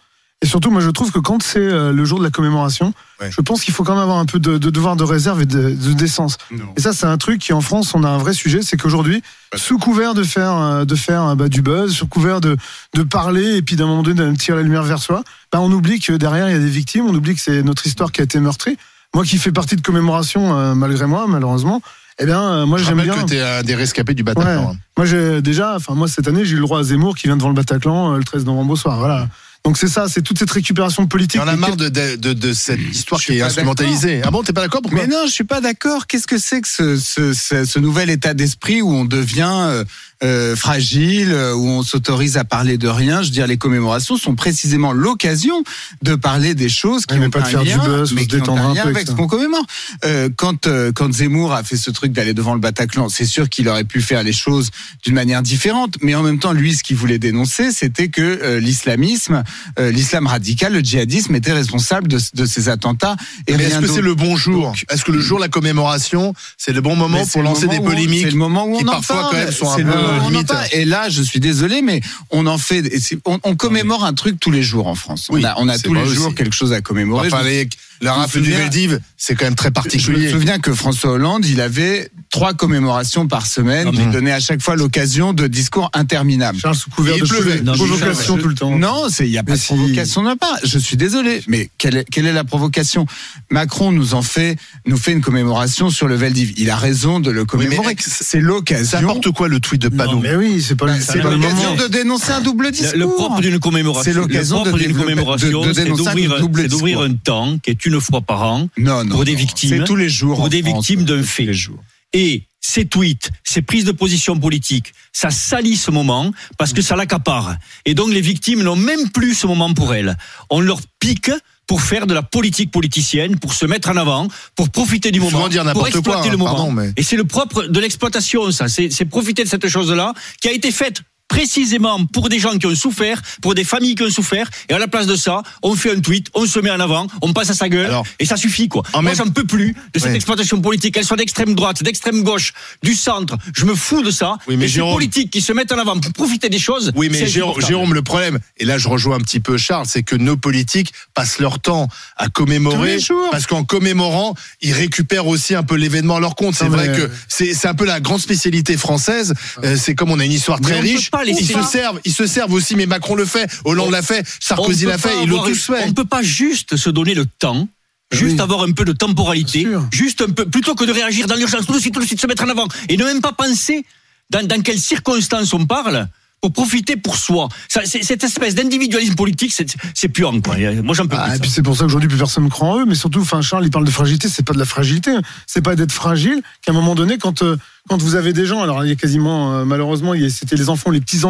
Et 0.42 0.46
surtout, 0.46 0.70
moi, 0.70 0.80
je 0.80 0.88
trouve 0.88 1.12
que 1.12 1.18
quand 1.18 1.42
c'est 1.42 1.58
euh, 1.58 1.92
le 1.92 2.04
jour 2.06 2.18
de 2.18 2.24
la 2.24 2.30
commémoration, 2.30 2.94
Ouais. 3.20 3.30
je 3.30 3.42
pense 3.42 3.62
qu'il 3.62 3.74
faut 3.74 3.84
quand 3.84 3.92
même 3.92 4.02
avoir 4.02 4.16
un 4.18 4.24
peu 4.24 4.38
de, 4.38 4.56
de 4.56 4.70
devoir 4.70 4.96
de 4.96 5.04
réserve 5.04 5.42
et 5.42 5.44
de, 5.44 5.74
de 5.74 5.92
décence. 5.92 6.38
Et 6.78 6.80
ça, 6.80 6.94
c'est 6.94 7.04
un 7.04 7.18
truc 7.18 7.38
qui, 7.38 7.52
en 7.52 7.60
France, 7.60 7.92
on 7.94 8.02
a 8.04 8.08
un 8.08 8.16
vrai 8.16 8.32
sujet, 8.32 8.62
c'est 8.62 8.78
qu'aujourd'hui, 8.78 9.22
sous 9.54 9.76
couvert 9.76 10.14
de 10.14 10.22
faire, 10.22 10.56
euh, 10.56 10.84
de 10.86 10.94
faire 10.94 11.24
euh, 11.26 11.34
bah, 11.34 11.48
du 11.50 11.60
buzz, 11.60 11.92
sous 11.94 12.06
couvert 12.06 12.40
de, 12.40 12.56
de 12.94 13.02
parler 13.02 13.56
et 13.56 13.60
puis 13.62 13.76
d'un 13.76 13.84
moment 13.84 14.02
donné 14.02 14.24
de 14.30 14.34
tirer 14.36 14.56
la 14.56 14.62
lumière 14.62 14.82
vers 14.84 15.00
soi, 15.00 15.22
bah, 15.52 15.60
on 15.60 15.70
oublie 15.70 16.00
que 16.00 16.14
derrière, 16.14 16.48
il 16.48 16.52
y 16.52 16.56
a 16.56 16.58
des 16.58 16.70
victimes, 16.70 17.04
on 17.06 17.14
oublie 17.14 17.34
que 17.34 17.42
c'est 17.42 17.62
notre 17.62 17.86
histoire 17.86 18.10
qui 18.10 18.22
a 18.22 18.24
été 18.24 18.40
meurtrie. 18.40 18.78
Moi 19.12 19.24
qui 19.24 19.36
fais 19.36 19.52
partie 19.52 19.76
de 19.76 19.82
commémoration, 19.82 20.56
euh, 20.56 20.74
malgré 20.74 21.04
moi, 21.06 21.26
malheureusement, 21.28 21.82
eh 22.20 22.26
bien, 22.26 22.40
euh, 22.42 22.66
moi, 22.66 22.78
j'aime 22.78 23.00
bien. 23.00 23.14
que 23.22 23.28
tu 23.28 23.36
es 23.36 23.40
un 23.40 23.62
des 23.62 23.74
rescapés 23.74 24.14
du 24.14 24.22
Bataclan. 24.22 24.50
Ouais. 24.64 24.72
hein. 24.72 24.76
Moi, 24.96 25.06
j'ai 25.06 25.40
déjà, 25.42 25.76
enfin, 25.76 25.94
moi, 25.94 26.06
cette 26.08 26.28
année, 26.28 26.44
j'ai 26.44 26.52
eu 26.52 26.56
le 26.56 26.62
droit 26.62 26.80
à 26.80 26.82
Zemmour 26.82 27.16
qui 27.16 27.26
vient 27.26 27.36
devant 27.36 27.48
le 27.48 27.54
Bataclan 27.54 28.14
euh, 28.14 28.18
le 28.18 28.24
13 28.24 28.44
novembre 28.44 28.72
au 28.72 28.76
soir. 28.76 28.98
Voilà. 28.98 29.28
Donc, 29.64 29.76
c'est 29.76 29.88
ça, 29.88 30.06
c'est 30.08 30.22
toute 30.22 30.38
cette 30.38 30.50
récupération 30.50 31.06
politique. 31.06 31.40
En 31.40 31.46
a 31.48 31.54
marre 31.56 31.76
de, 31.76 31.88
de, 31.90 32.16
de, 32.16 32.32
de 32.32 32.52
cette 32.54 32.80
histoire 32.80 33.20
qui 33.20 33.36
est 33.38 33.42
instrumentalisée. 33.42 34.22
Ah 34.24 34.30
bon, 34.30 34.42
t'es 34.42 34.54
pas 34.54 34.62
d'accord 34.62 34.80
Pourquoi? 34.80 35.00
Mais 35.02 35.06
non, 35.06 35.24
je 35.26 35.30
suis 35.32 35.44
pas 35.44 35.60
d'accord. 35.60 36.06
Qu'est-ce 36.06 36.26
que 36.26 36.38
c'est 36.38 36.62
que 36.62 36.68
ce, 36.68 36.96
ce, 36.96 37.34
ce, 37.34 37.64
ce 37.66 37.78
nouvel 37.78 38.08
état 38.08 38.32
d'esprit 38.32 38.80
où 38.80 38.90
on 38.90 39.04
devient 39.04 39.52
euh, 39.52 39.84
euh, 40.22 40.56
fragile, 40.56 41.32
euh, 41.32 41.54
où 41.54 41.66
on 41.66 41.82
s'autorise 41.82 42.36
à 42.36 42.44
parler 42.44 42.78
de 42.78 42.88
rien 42.88 43.22
Je 43.22 43.28
veux 43.28 43.32
dire, 43.32 43.46
les 43.46 43.56
commémorations 43.56 44.16
sont 44.16 44.34
précisément 44.34 44.92
l'occasion 44.92 45.62
de 46.02 46.14
parler 46.14 46.54
des 46.54 46.68
choses 46.68 47.06
qui 47.06 47.18
mais 47.18 47.26
ont 47.26 47.30
pas 47.30 47.40
de 47.40 47.46
faire 47.46 47.62
du 47.62 47.78
buzz, 47.78 48.12
mais 48.12 48.22
se 48.22 48.26
qui 48.26 48.50
ont 48.50 48.56
un 48.56 48.70
un 48.70 48.74
lien 48.74 48.82
peu 48.82 48.88
avec 48.88 48.96
avec 48.96 49.08
ce 49.08 49.12
qu'on 49.12 49.26
commémore. 49.26 49.64
Euh, 50.04 50.28
quand 50.34 50.66
euh, 50.66 50.92
quand 50.92 51.12
Zemmour 51.12 51.52
a 51.52 51.62
fait 51.62 51.76
ce 51.76 51.90
truc 51.90 52.12
d'aller 52.12 52.34
devant 52.34 52.54
le 52.54 52.60
Bataclan, 52.60 53.08
c'est 53.08 53.24
sûr 53.24 53.48
qu'il 53.48 53.68
aurait 53.68 53.84
pu 53.84 54.00
faire 54.00 54.22
les 54.22 54.32
choses 54.32 54.70
d'une 55.04 55.14
manière 55.14 55.42
différente, 55.42 55.94
mais 56.02 56.14
en 56.14 56.22
même 56.22 56.38
temps, 56.38 56.52
lui, 56.52 56.74
ce 56.74 56.82
qu'il 56.82 56.96
voulait 56.96 57.18
dénoncer, 57.18 57.72
c'était 57.72 58.08
que 58.08 58.20
euh, 58.20 58.60
l'islamisme, 58.60 59.42
euh, 59.78 59.90
l'islam 59.90 60.26
radical, 60.26 60.72
le 60.72 60.80
djihadisme 60.80 61.34
était 61.34 61.52
responsable 61.52 62.08
de, 62.08 62.18
de 62.34 62.44
ces 62.44 62.68
attentats. 62.68 63.16
Et 63.46 63.56
Mais 63.56 63.64
est-ce 63.64 63.78
que 63.78 63.86
c'est 63.86 64.02
le 64.02 64.14
bon 64.14 64.36
jour? 64.36 64.74
Est-ce 64.90 65.04
que 65.04 65.12
le 65.12 65.20
jour 65.20 65.38
de 65.38 65.44
la 65.44 65.48
commémoration, 65.48 66.34
c'est 66.56 66.72
le 66.72 66.80
bon 66.80 66.96
moment 66.96 67.24
pour 67.26 67.42
lancer 67.42 67.66
des 67.66 67.80
polémiques 67.80 68.24
C'est 68.24 68.30
le 68.30 68.36
moment 68.36 68.64
où 68.64 68.74
on 68.74 68.78
qui 68.78 68.84
en 68.84 68.92
parfois, 68.92 69.16
parle. 69.16 69.30
quand 69.30 69.38
même, 69.38 69.52
sont 69.52 69.70
un 69.70 69.76
peu 69.76 70.09
en 70.18 70.30
limites. 70.30 70.48
parle. 70.48 70.66
Et 70.72 70.84
là, 70.84 71.08
je 71.08 71.22
suis 71.22 71.40
désolé, 71.40 71.82
mais 71.82 72.00
on 72.30 72.46
en 72.46 72.58
fait. 72.58 72.82
On, 73.24 73.38
on 73.44 73.54
commémore 73.54 74.04
un 74.04 74.14
truc 74.14 74.38
tous 74.40 74.50
les 74.50 74.62
jours 74.62 74.86
en 74.86 74.94
France. 74.94 75.28
Oui, 75.30 75.40
on 75.42 75.44
a, 75.48 75.54
on 75.58 75.68
a 75.68 75.76
c'est 75.76 75.82
tous 75.84 75.94
les 75.94 76.06
jours 76.06 76.26
aussi. 76.28 76.34
quelque 76.36 76.54
chose 76.54 76.72
à 76.72 76.80
commémorer. 76.80 77.28
Enfin, 77.28 77.40
Je- 77.42 77.48
les- 77.48 77.68
la 78.02 78.14
rafle 78.14 78.40
du 78.40 78.50
Veldiv, 78.50 78.98
c'est 79.18 79.34
quand 79.34 79.44
même 79.44 79.54
très 79.54 79.66
je 79.66 79.70
me 79.70 79.74
particulier. 79.74 80.30
souviens 80.30 80.58
que 80.58 80.72
François 80.72 81.10
Hollande, 81.10 81.44
il 81.44 81.60
avait 81.60 82.10
trois 82.30 82.54
commémorations 82.54 83.26
par 83.28 83.44
semaine, 83.44 83.84
Non, 83.84 83.92
mais- 83.92 84.10
donnaient 84.10 84.32
à 84.32 84.40
chaque 84.40 84.62
fois 84.62 84.74
l'occasion 84.74 85.34
de 85.34 85.46
discours 85.46 85.90
interminables. 85.92 86.58
Charles 86.58 86.76
sous 86.76 86.88
couvert 86.88 87.16
Il 87.18 87.22
de 87.24 87.28
pleuvait. 87.28 87.60
Non, 87.60 87.74
provocation 87.74 88.38
tout 88.38 88.48
le 88.48 88.54
temps. 88.54 88.70
Non, 88.78 89.08
il 89.20 89.26
y 89.26 89.36
a 89.36 89.42
pas 89.42 89.52
Mais 89.52 89.58
de 89.58 89.62
si. 89.62 89.66
provocation 89.74 90.22
de 90.22 90.26
ma 90.28 90.36
part. 90.36 90.56
Je 90.64 90.78
suis 90.78 90.96
désolé, 90.96 91.42
mais 91.46 91.68
quelle 91.76 91.98
est, 91.98 92.04
quelle 92.10 92.24
est 92.26 92.32
la 92.32 92.44
provocation? 92.44 93.04
Macron 93.50 93.92
nous 93.92 94.14
en 94.14 94.22
fait 94.22 94.56
nous 94.86 94.96
fait 94.96 95.12
une 95.12 95.20
commémoration 95.20 95.90
sur 95.90 96.08
le 96.08 96.14
Veldiv. 96.14 96.54
Il 96.56 96.70
a 96.70 96.76
raison 96.76 97.20
de 97.20 97.30
le 97.30 97.44
commémorer. 97.44 97.96
c'est- 97.98 98.40
l'occasion. 98.40 98.86
C'est 98.98 99.00
n'importe 99.02 99.30
quoi 99.32 99.48
le 99.48 99.60
tweet 99.60 99.82
de 99.82 99.88
Panot. 100.06 100.18
Mais 100.20 100.36
oui, 100.36 100.62
c'est 100.62 100.76
pas, 100.76 100.86
le- 100.86 101.00
C'est 101.00 101.20
pas 101.20 101.30
le 101.30 101.36
l'occasion 101.36 101.70
moment. 101.70 101.82
de 101.82 101.86
dénoncer 101.88 102.32
un 102.32 102.40
double 102.40 102.70
discours. 102.70 102.92
Le, 102.94 102.98
le 103.00 103.06
propre 103.08 103.40
d'une 103.40 103.58
commémoration, 103.58 104.12
C'est 104.12 104.18
l'occasion 104.18 104.62
de 104.62 104.70
commémoration, 104.92 105.60
de- 105.62 105.68
de 105.68 105.72
c'est 105.72 105.90
un 105.90 105.94
d'ouvrir 105.94 106.38
double 106.40 106.62
c'est 106.62 106.68
d'ouvrir 106.68 106.98
discours. 107.00 107.14
un 107.14 107.14
temps 107.24 107.58
qui 107.62 107.70
est 107.70 107.86
une 107.86 108.00
fois 108.00 108.20
par 108.20 108.42
an 108.42 108.68
Non, 108.78 109.04
non. 109.04 109.10
pour 109.14 109.24
des 109.24 109.34
victimes, 109.34 109.70
C'est 109.78 109.84
tous 109.84 109.96
les 109.96 110.08
jours. 110.08 110.36
pour 110.36 110.48
des 110.48 110.62
France. 110.62 110.86
victimes 110.88 111.04
d'un 111.04 111.22
fait. 111.22 111.44
tous 111.44 111.48
les 111.48 111.54
jours. 111.54 111.78
Et 112.12 112.42
ces 112.60 112.84
tweets, 112.84 113.30
ces 113.44 113.62
prises 113.62 113.84
de 113.84 113.92
position 113.92 114.38
politiques, 114.38 114.92
ça 115.12 115.30
salit 115.30 115.76
ce 115.76 115.90
moment 115.90 116.30
parce 116.58 116.72
que 116.72 116.82
ça 116.82 116.96
l'accapare. 116.96 117.56
Et 117.84 117.94
donc 117.94 118.10
les 118.10 118.20
victimes 118.20 118.62
n'ont 118.62 118.76
même 118.76 119.10
plus 119.10 119.34
ce 119.34 119.46
moment 119.46 119.72
pour 119.74 119.94
elles. 119.94 120.16
On 120.50 120.60
leur 120.60 120.80
pique 121.00 121.30
pour 121.66 121.82
faire 121.82 122.06
de 122.08 122.14
la 122.14 122.22
politique 122.22 122.72
politicienne, 122.72 123.38
pour 123.38 123.54
se 123.54 123.64
mettre 123.64 123.90
en 123.90 123.96
avant, 123.96 124.26
pour 124.56 124.70
profiter 124.70 125.12
du 125.12 125.20
moment, 125.20 125.48
dire 125.48 125.62
pour 125.72 125.86
exploiter 125.86 126.22
quoi, 126.22 126.30
le 126.32 126.36
moment. 126.36 126.54
pardon, 126.56 126.72
mais- 126.72 126.92
Et 126.96 127.04
c'est 127.04 127.16
le 127.16 127.24
propre 127.24 127.62
de 127.62 127.80
l'exploitation, 127.80 128.50
ça. 128.50 128.66
C'est 128.68 129.04
profiter 129.04 129.44
de 129.44 129.48
cette 129.48 129.68
chose-là 129.68 130.12
qui 130.42 130.48
a 130.48 130.52
été 130.52 130.72
faite 130.72 131.02
précisément 131.34 132.04
pour 132.06 132.28
des 132.28 132.38
gens 132.40 132.58
qui 132.58 132.66
ont 132.66 132.74
souffert, 132.74 133.22
pour 133.40 133.54
des 133.54 133.62
familles 133.64 133.94
qui 133.94 134.02
ont 134.02 134.10
souffert, 134.10 134.50
et 134.68 134.74
à 134.74 134.78
la 134.78 134.88
place 134.88 135.06
de 135.06 135.14
ça, 135.16 135.42
on 135.62 135.74
fait 135.76 135.92
un 135.96 136.00
tweet, 136.00 136.26
on 136.34 136.44
se 136.44 136.58
met 136.58 136.70
en 136.72 136.80
avant, 136.80 137.06
on 137.22 137.32
passe 137.32 137.50
à 137.50 137.54
sa 137.54 137.68
gueule, 137.68 137.86
Alors, 137.86 138.04
et 138.18 138.26
ça 138.26 138.36
suffit, 138.36 138.68
quoi. 138.68 138.82
en 138.92 139.00
Moi, 139.00 139.12
même- 139.12 139.16
j'en 139.26 139.30
peux 139.30 139.44
plus 139.44 139.74
de 139.94 139.98
cette 140.00 140.14
exploitation 140.14 140.60
politique, 140.60 140.92
qu'elle 140.94 141.04
soit 141.04 141.16
d'extrême 141.16 141.54
droite, 141.54 141.82
d'extrême 141.84 142.22
gauche, 142.24 142.52
du 142.82 142.94
centre, 142.94 143.36
je 143.54 143.64
me 143.64 143.74
fous 143.76 144.02
de 144.02 144.10
ça. 144.10 144.36
Oui, 144.48 144.56
mais 144.56 144.64
et 144.64 144.68
ces 144.68 144.74
Jérôme- 144.74 144.94
politiques 144.94 145.30
qui 145.30 145.40
se 145.40 145.52
mettent 145.52 145.70
en 145.72 145.78
avant 145.78 145.98
pour 146.00 146.12
profiter 146.12 146.48
des 146.48 146.58
choses. 146.58 146.90
Oui, 146.96 147.08
mais 147.10 147.26
Jérôme, 147.26 147.94
le 147.94 148.02
problème, 148.02 148.40
et 148.58 148.64
là 148.64 148.76
je 148.78 148.88
rejoins 148.88 149.16
un 149.16 149.20
petit 149.20 149.40
peu 149.40 149.56
Charles, 149.56 149.86
c'est 149.88 150.02
que 150.02 150.16
nos 150.16 150.36
politiques 150.36 150.92
passent 151.14 151.38
leur 151.38 151.60
temps 151.60 151.86
à 152.16 152.28
commémorer, 152.28 152.98
parce 153.30 153.46
qu'en 153.46 153.62
commémorant, 153.64 154.34
ils 154.60 154.72
récupèrent 154.72 155.28
aussi 155.28 155.54
un 155.54 155.62
peu 155.62 155.76
l'événement 155.76 156.16
à 156.16 156.20
leur 156.20 156.34
compte. 156.34 156.56
C'est 156.56 156.66
vrai 156.66 156.88
mais- 156.88 156.96
que 156.98 157.10
c'est 157.28 157.66
un 157.68 157.74
peu 157.74 157.84
la 157.84 158.00
grande 158.00 158.20
spécialité 158.20 158.76
française. 158.76 159.32
Euh, 159.62 159.76
c'est 159.76 159.94
comme 159.94 160.10
on 160.10 160.18
a 160.18 160.24
une 160.24 160.32
histoire 160.32 160.58
Mais 160.60 160.68
très 160.68 160.80
riche. 160.80 161.10
Pas 161.20 161.24
laisser 161.24 161.42
Ils 161.42 161.62
se 161.62 161.62
servent, 161.62 162.00
ils 162.04 162.12
se 162.12 162.26
servent 162.26 162.52
aussi. 162.52 162.74
Mais 162.76 162.86
Macron 162.86 163.14
le 163.14 163.24
fait, 163.24 163.48
Hollande 163.64 163.90
l'a 163.92 164.02
fait, 164.02 164.26
Sarkozy 164.40 164.86
l'a 164.86 164.98
fait, 164.98 165.22
ils 165.22 165.28
l'ont 165.28 165.44
tous 165.44 165.66
fait. 165.66 165.84
On 165.84 165.88
ne 165.88 165.92
peut 165.92 166.04
pas 166.04 166.22
juste 166.22 166.76
se 166.76 166.90
donner 166.90 167.14
le 167.14 167.26
temps. 167.26 167.68
Juste 168.12 168.34
Oui. 168.34 168.40
avoir 168.40 168.62
un 168.62 168.72
peu 168.72 168.84
de 168.84 168.92
temporalité, 168.92 169.68
juste 169.92 170.20
un 170.22 170.30
peu, 170.30 170.44
plutôt 170.44 170.74
que 170.74 170.84
de 170.84 170.90
réagir 170.90 171.28
dans 171.28 171.36
l'urgence, 171.36 171.64
tout 171.66 171.72
de 171.72 171.78
suite, 171.78 171.94
tout 171.94 172.00
de 172.00 172.06
suite, 172.06 172.20
se 172.20 172.26
mettre 172.26 172.42
en 172.42 172.48
avant, 172.48 172.66
et 172.88 172.96
ne 172.96 173.04
même 173.04 173.20
pas 173.20 173.30
penser 173.30 173.84
dans, 174.30 174.44
dans 174.44 174.60
quelles 174.62 174.80
circonstances 174.80 175.54
on 175.54 175.64
parle 175.64 176.08
pour 176.40 176.52
profiter 176.52 176.96
pour 176.96 177.16
soi. 177.16 177.48
Ça, 177.68 177.82
cette 177.84 178.24
espèce 178.24 178.54
d'individualisme 178.54 179.14
politique, 179.14 179.52
c'est 179.94 180.08
puant, 180.08 180.40
quoi. 180.40 180.56
Moi, 180.82 180.94
j'en 180.94 181.06
peux 181.06 181.16
Ah, 181.18 181.28
plus. 181.28 181.36
et 181.36 181.38
puis 181.40 181.50
c'est 181.50 181.62
pour 181.62 181.76
ça 181.76 181.84
qu'aujourd'hui 181.84 182.08
plus 182.08 182.18
personne 182.18 182.44
ne 182.44 182.48
croit 182.48 182.68
en 182.68 182.80
eux, 182.80 182.84
mais 182.86 182.94
surtout, 182.94 183.20
enfin 183.20 183.42
Charles, 183.42 183.64
il 183.66 183.70
parle 183.70 183.84
de 183.84 183.90
fragilité, 183.90 184.28
c'est 184.28 184.44
pas 184.44 184.54
de 184.54 184.58
la 184.58 184.64
fragilité, 184.64 185.10
hein. 185.10 185.22
c'est 185.46 185.62
pas 185.62 185.76
d'être 185.76 185.92
fragile 185.92 186.40
qu'à 186.62 186.72
un 186.72 186.74
moment 186.74 186.94
donné, 186.94 187.18
quand 187.18 187.42
euh, 187.42 187.56
quand 187.88 188.00
vous 188.00 188.14
avez 188.14 188.32
des 188.32 188.46
gens, 188.46 188.62
alors 188.62 188.84
il 188.84 188.88
y 188.88 188.92
a 188.92 188.96
quasiment 188.96 189.52
euh, 189.54 189.64
malheureusement, 189.64 190.12
c'était 190.28 190.56
les 190.56 190.68
enfants, 190.68 190.90
les 190.90 191.00
petits 191.00 191.24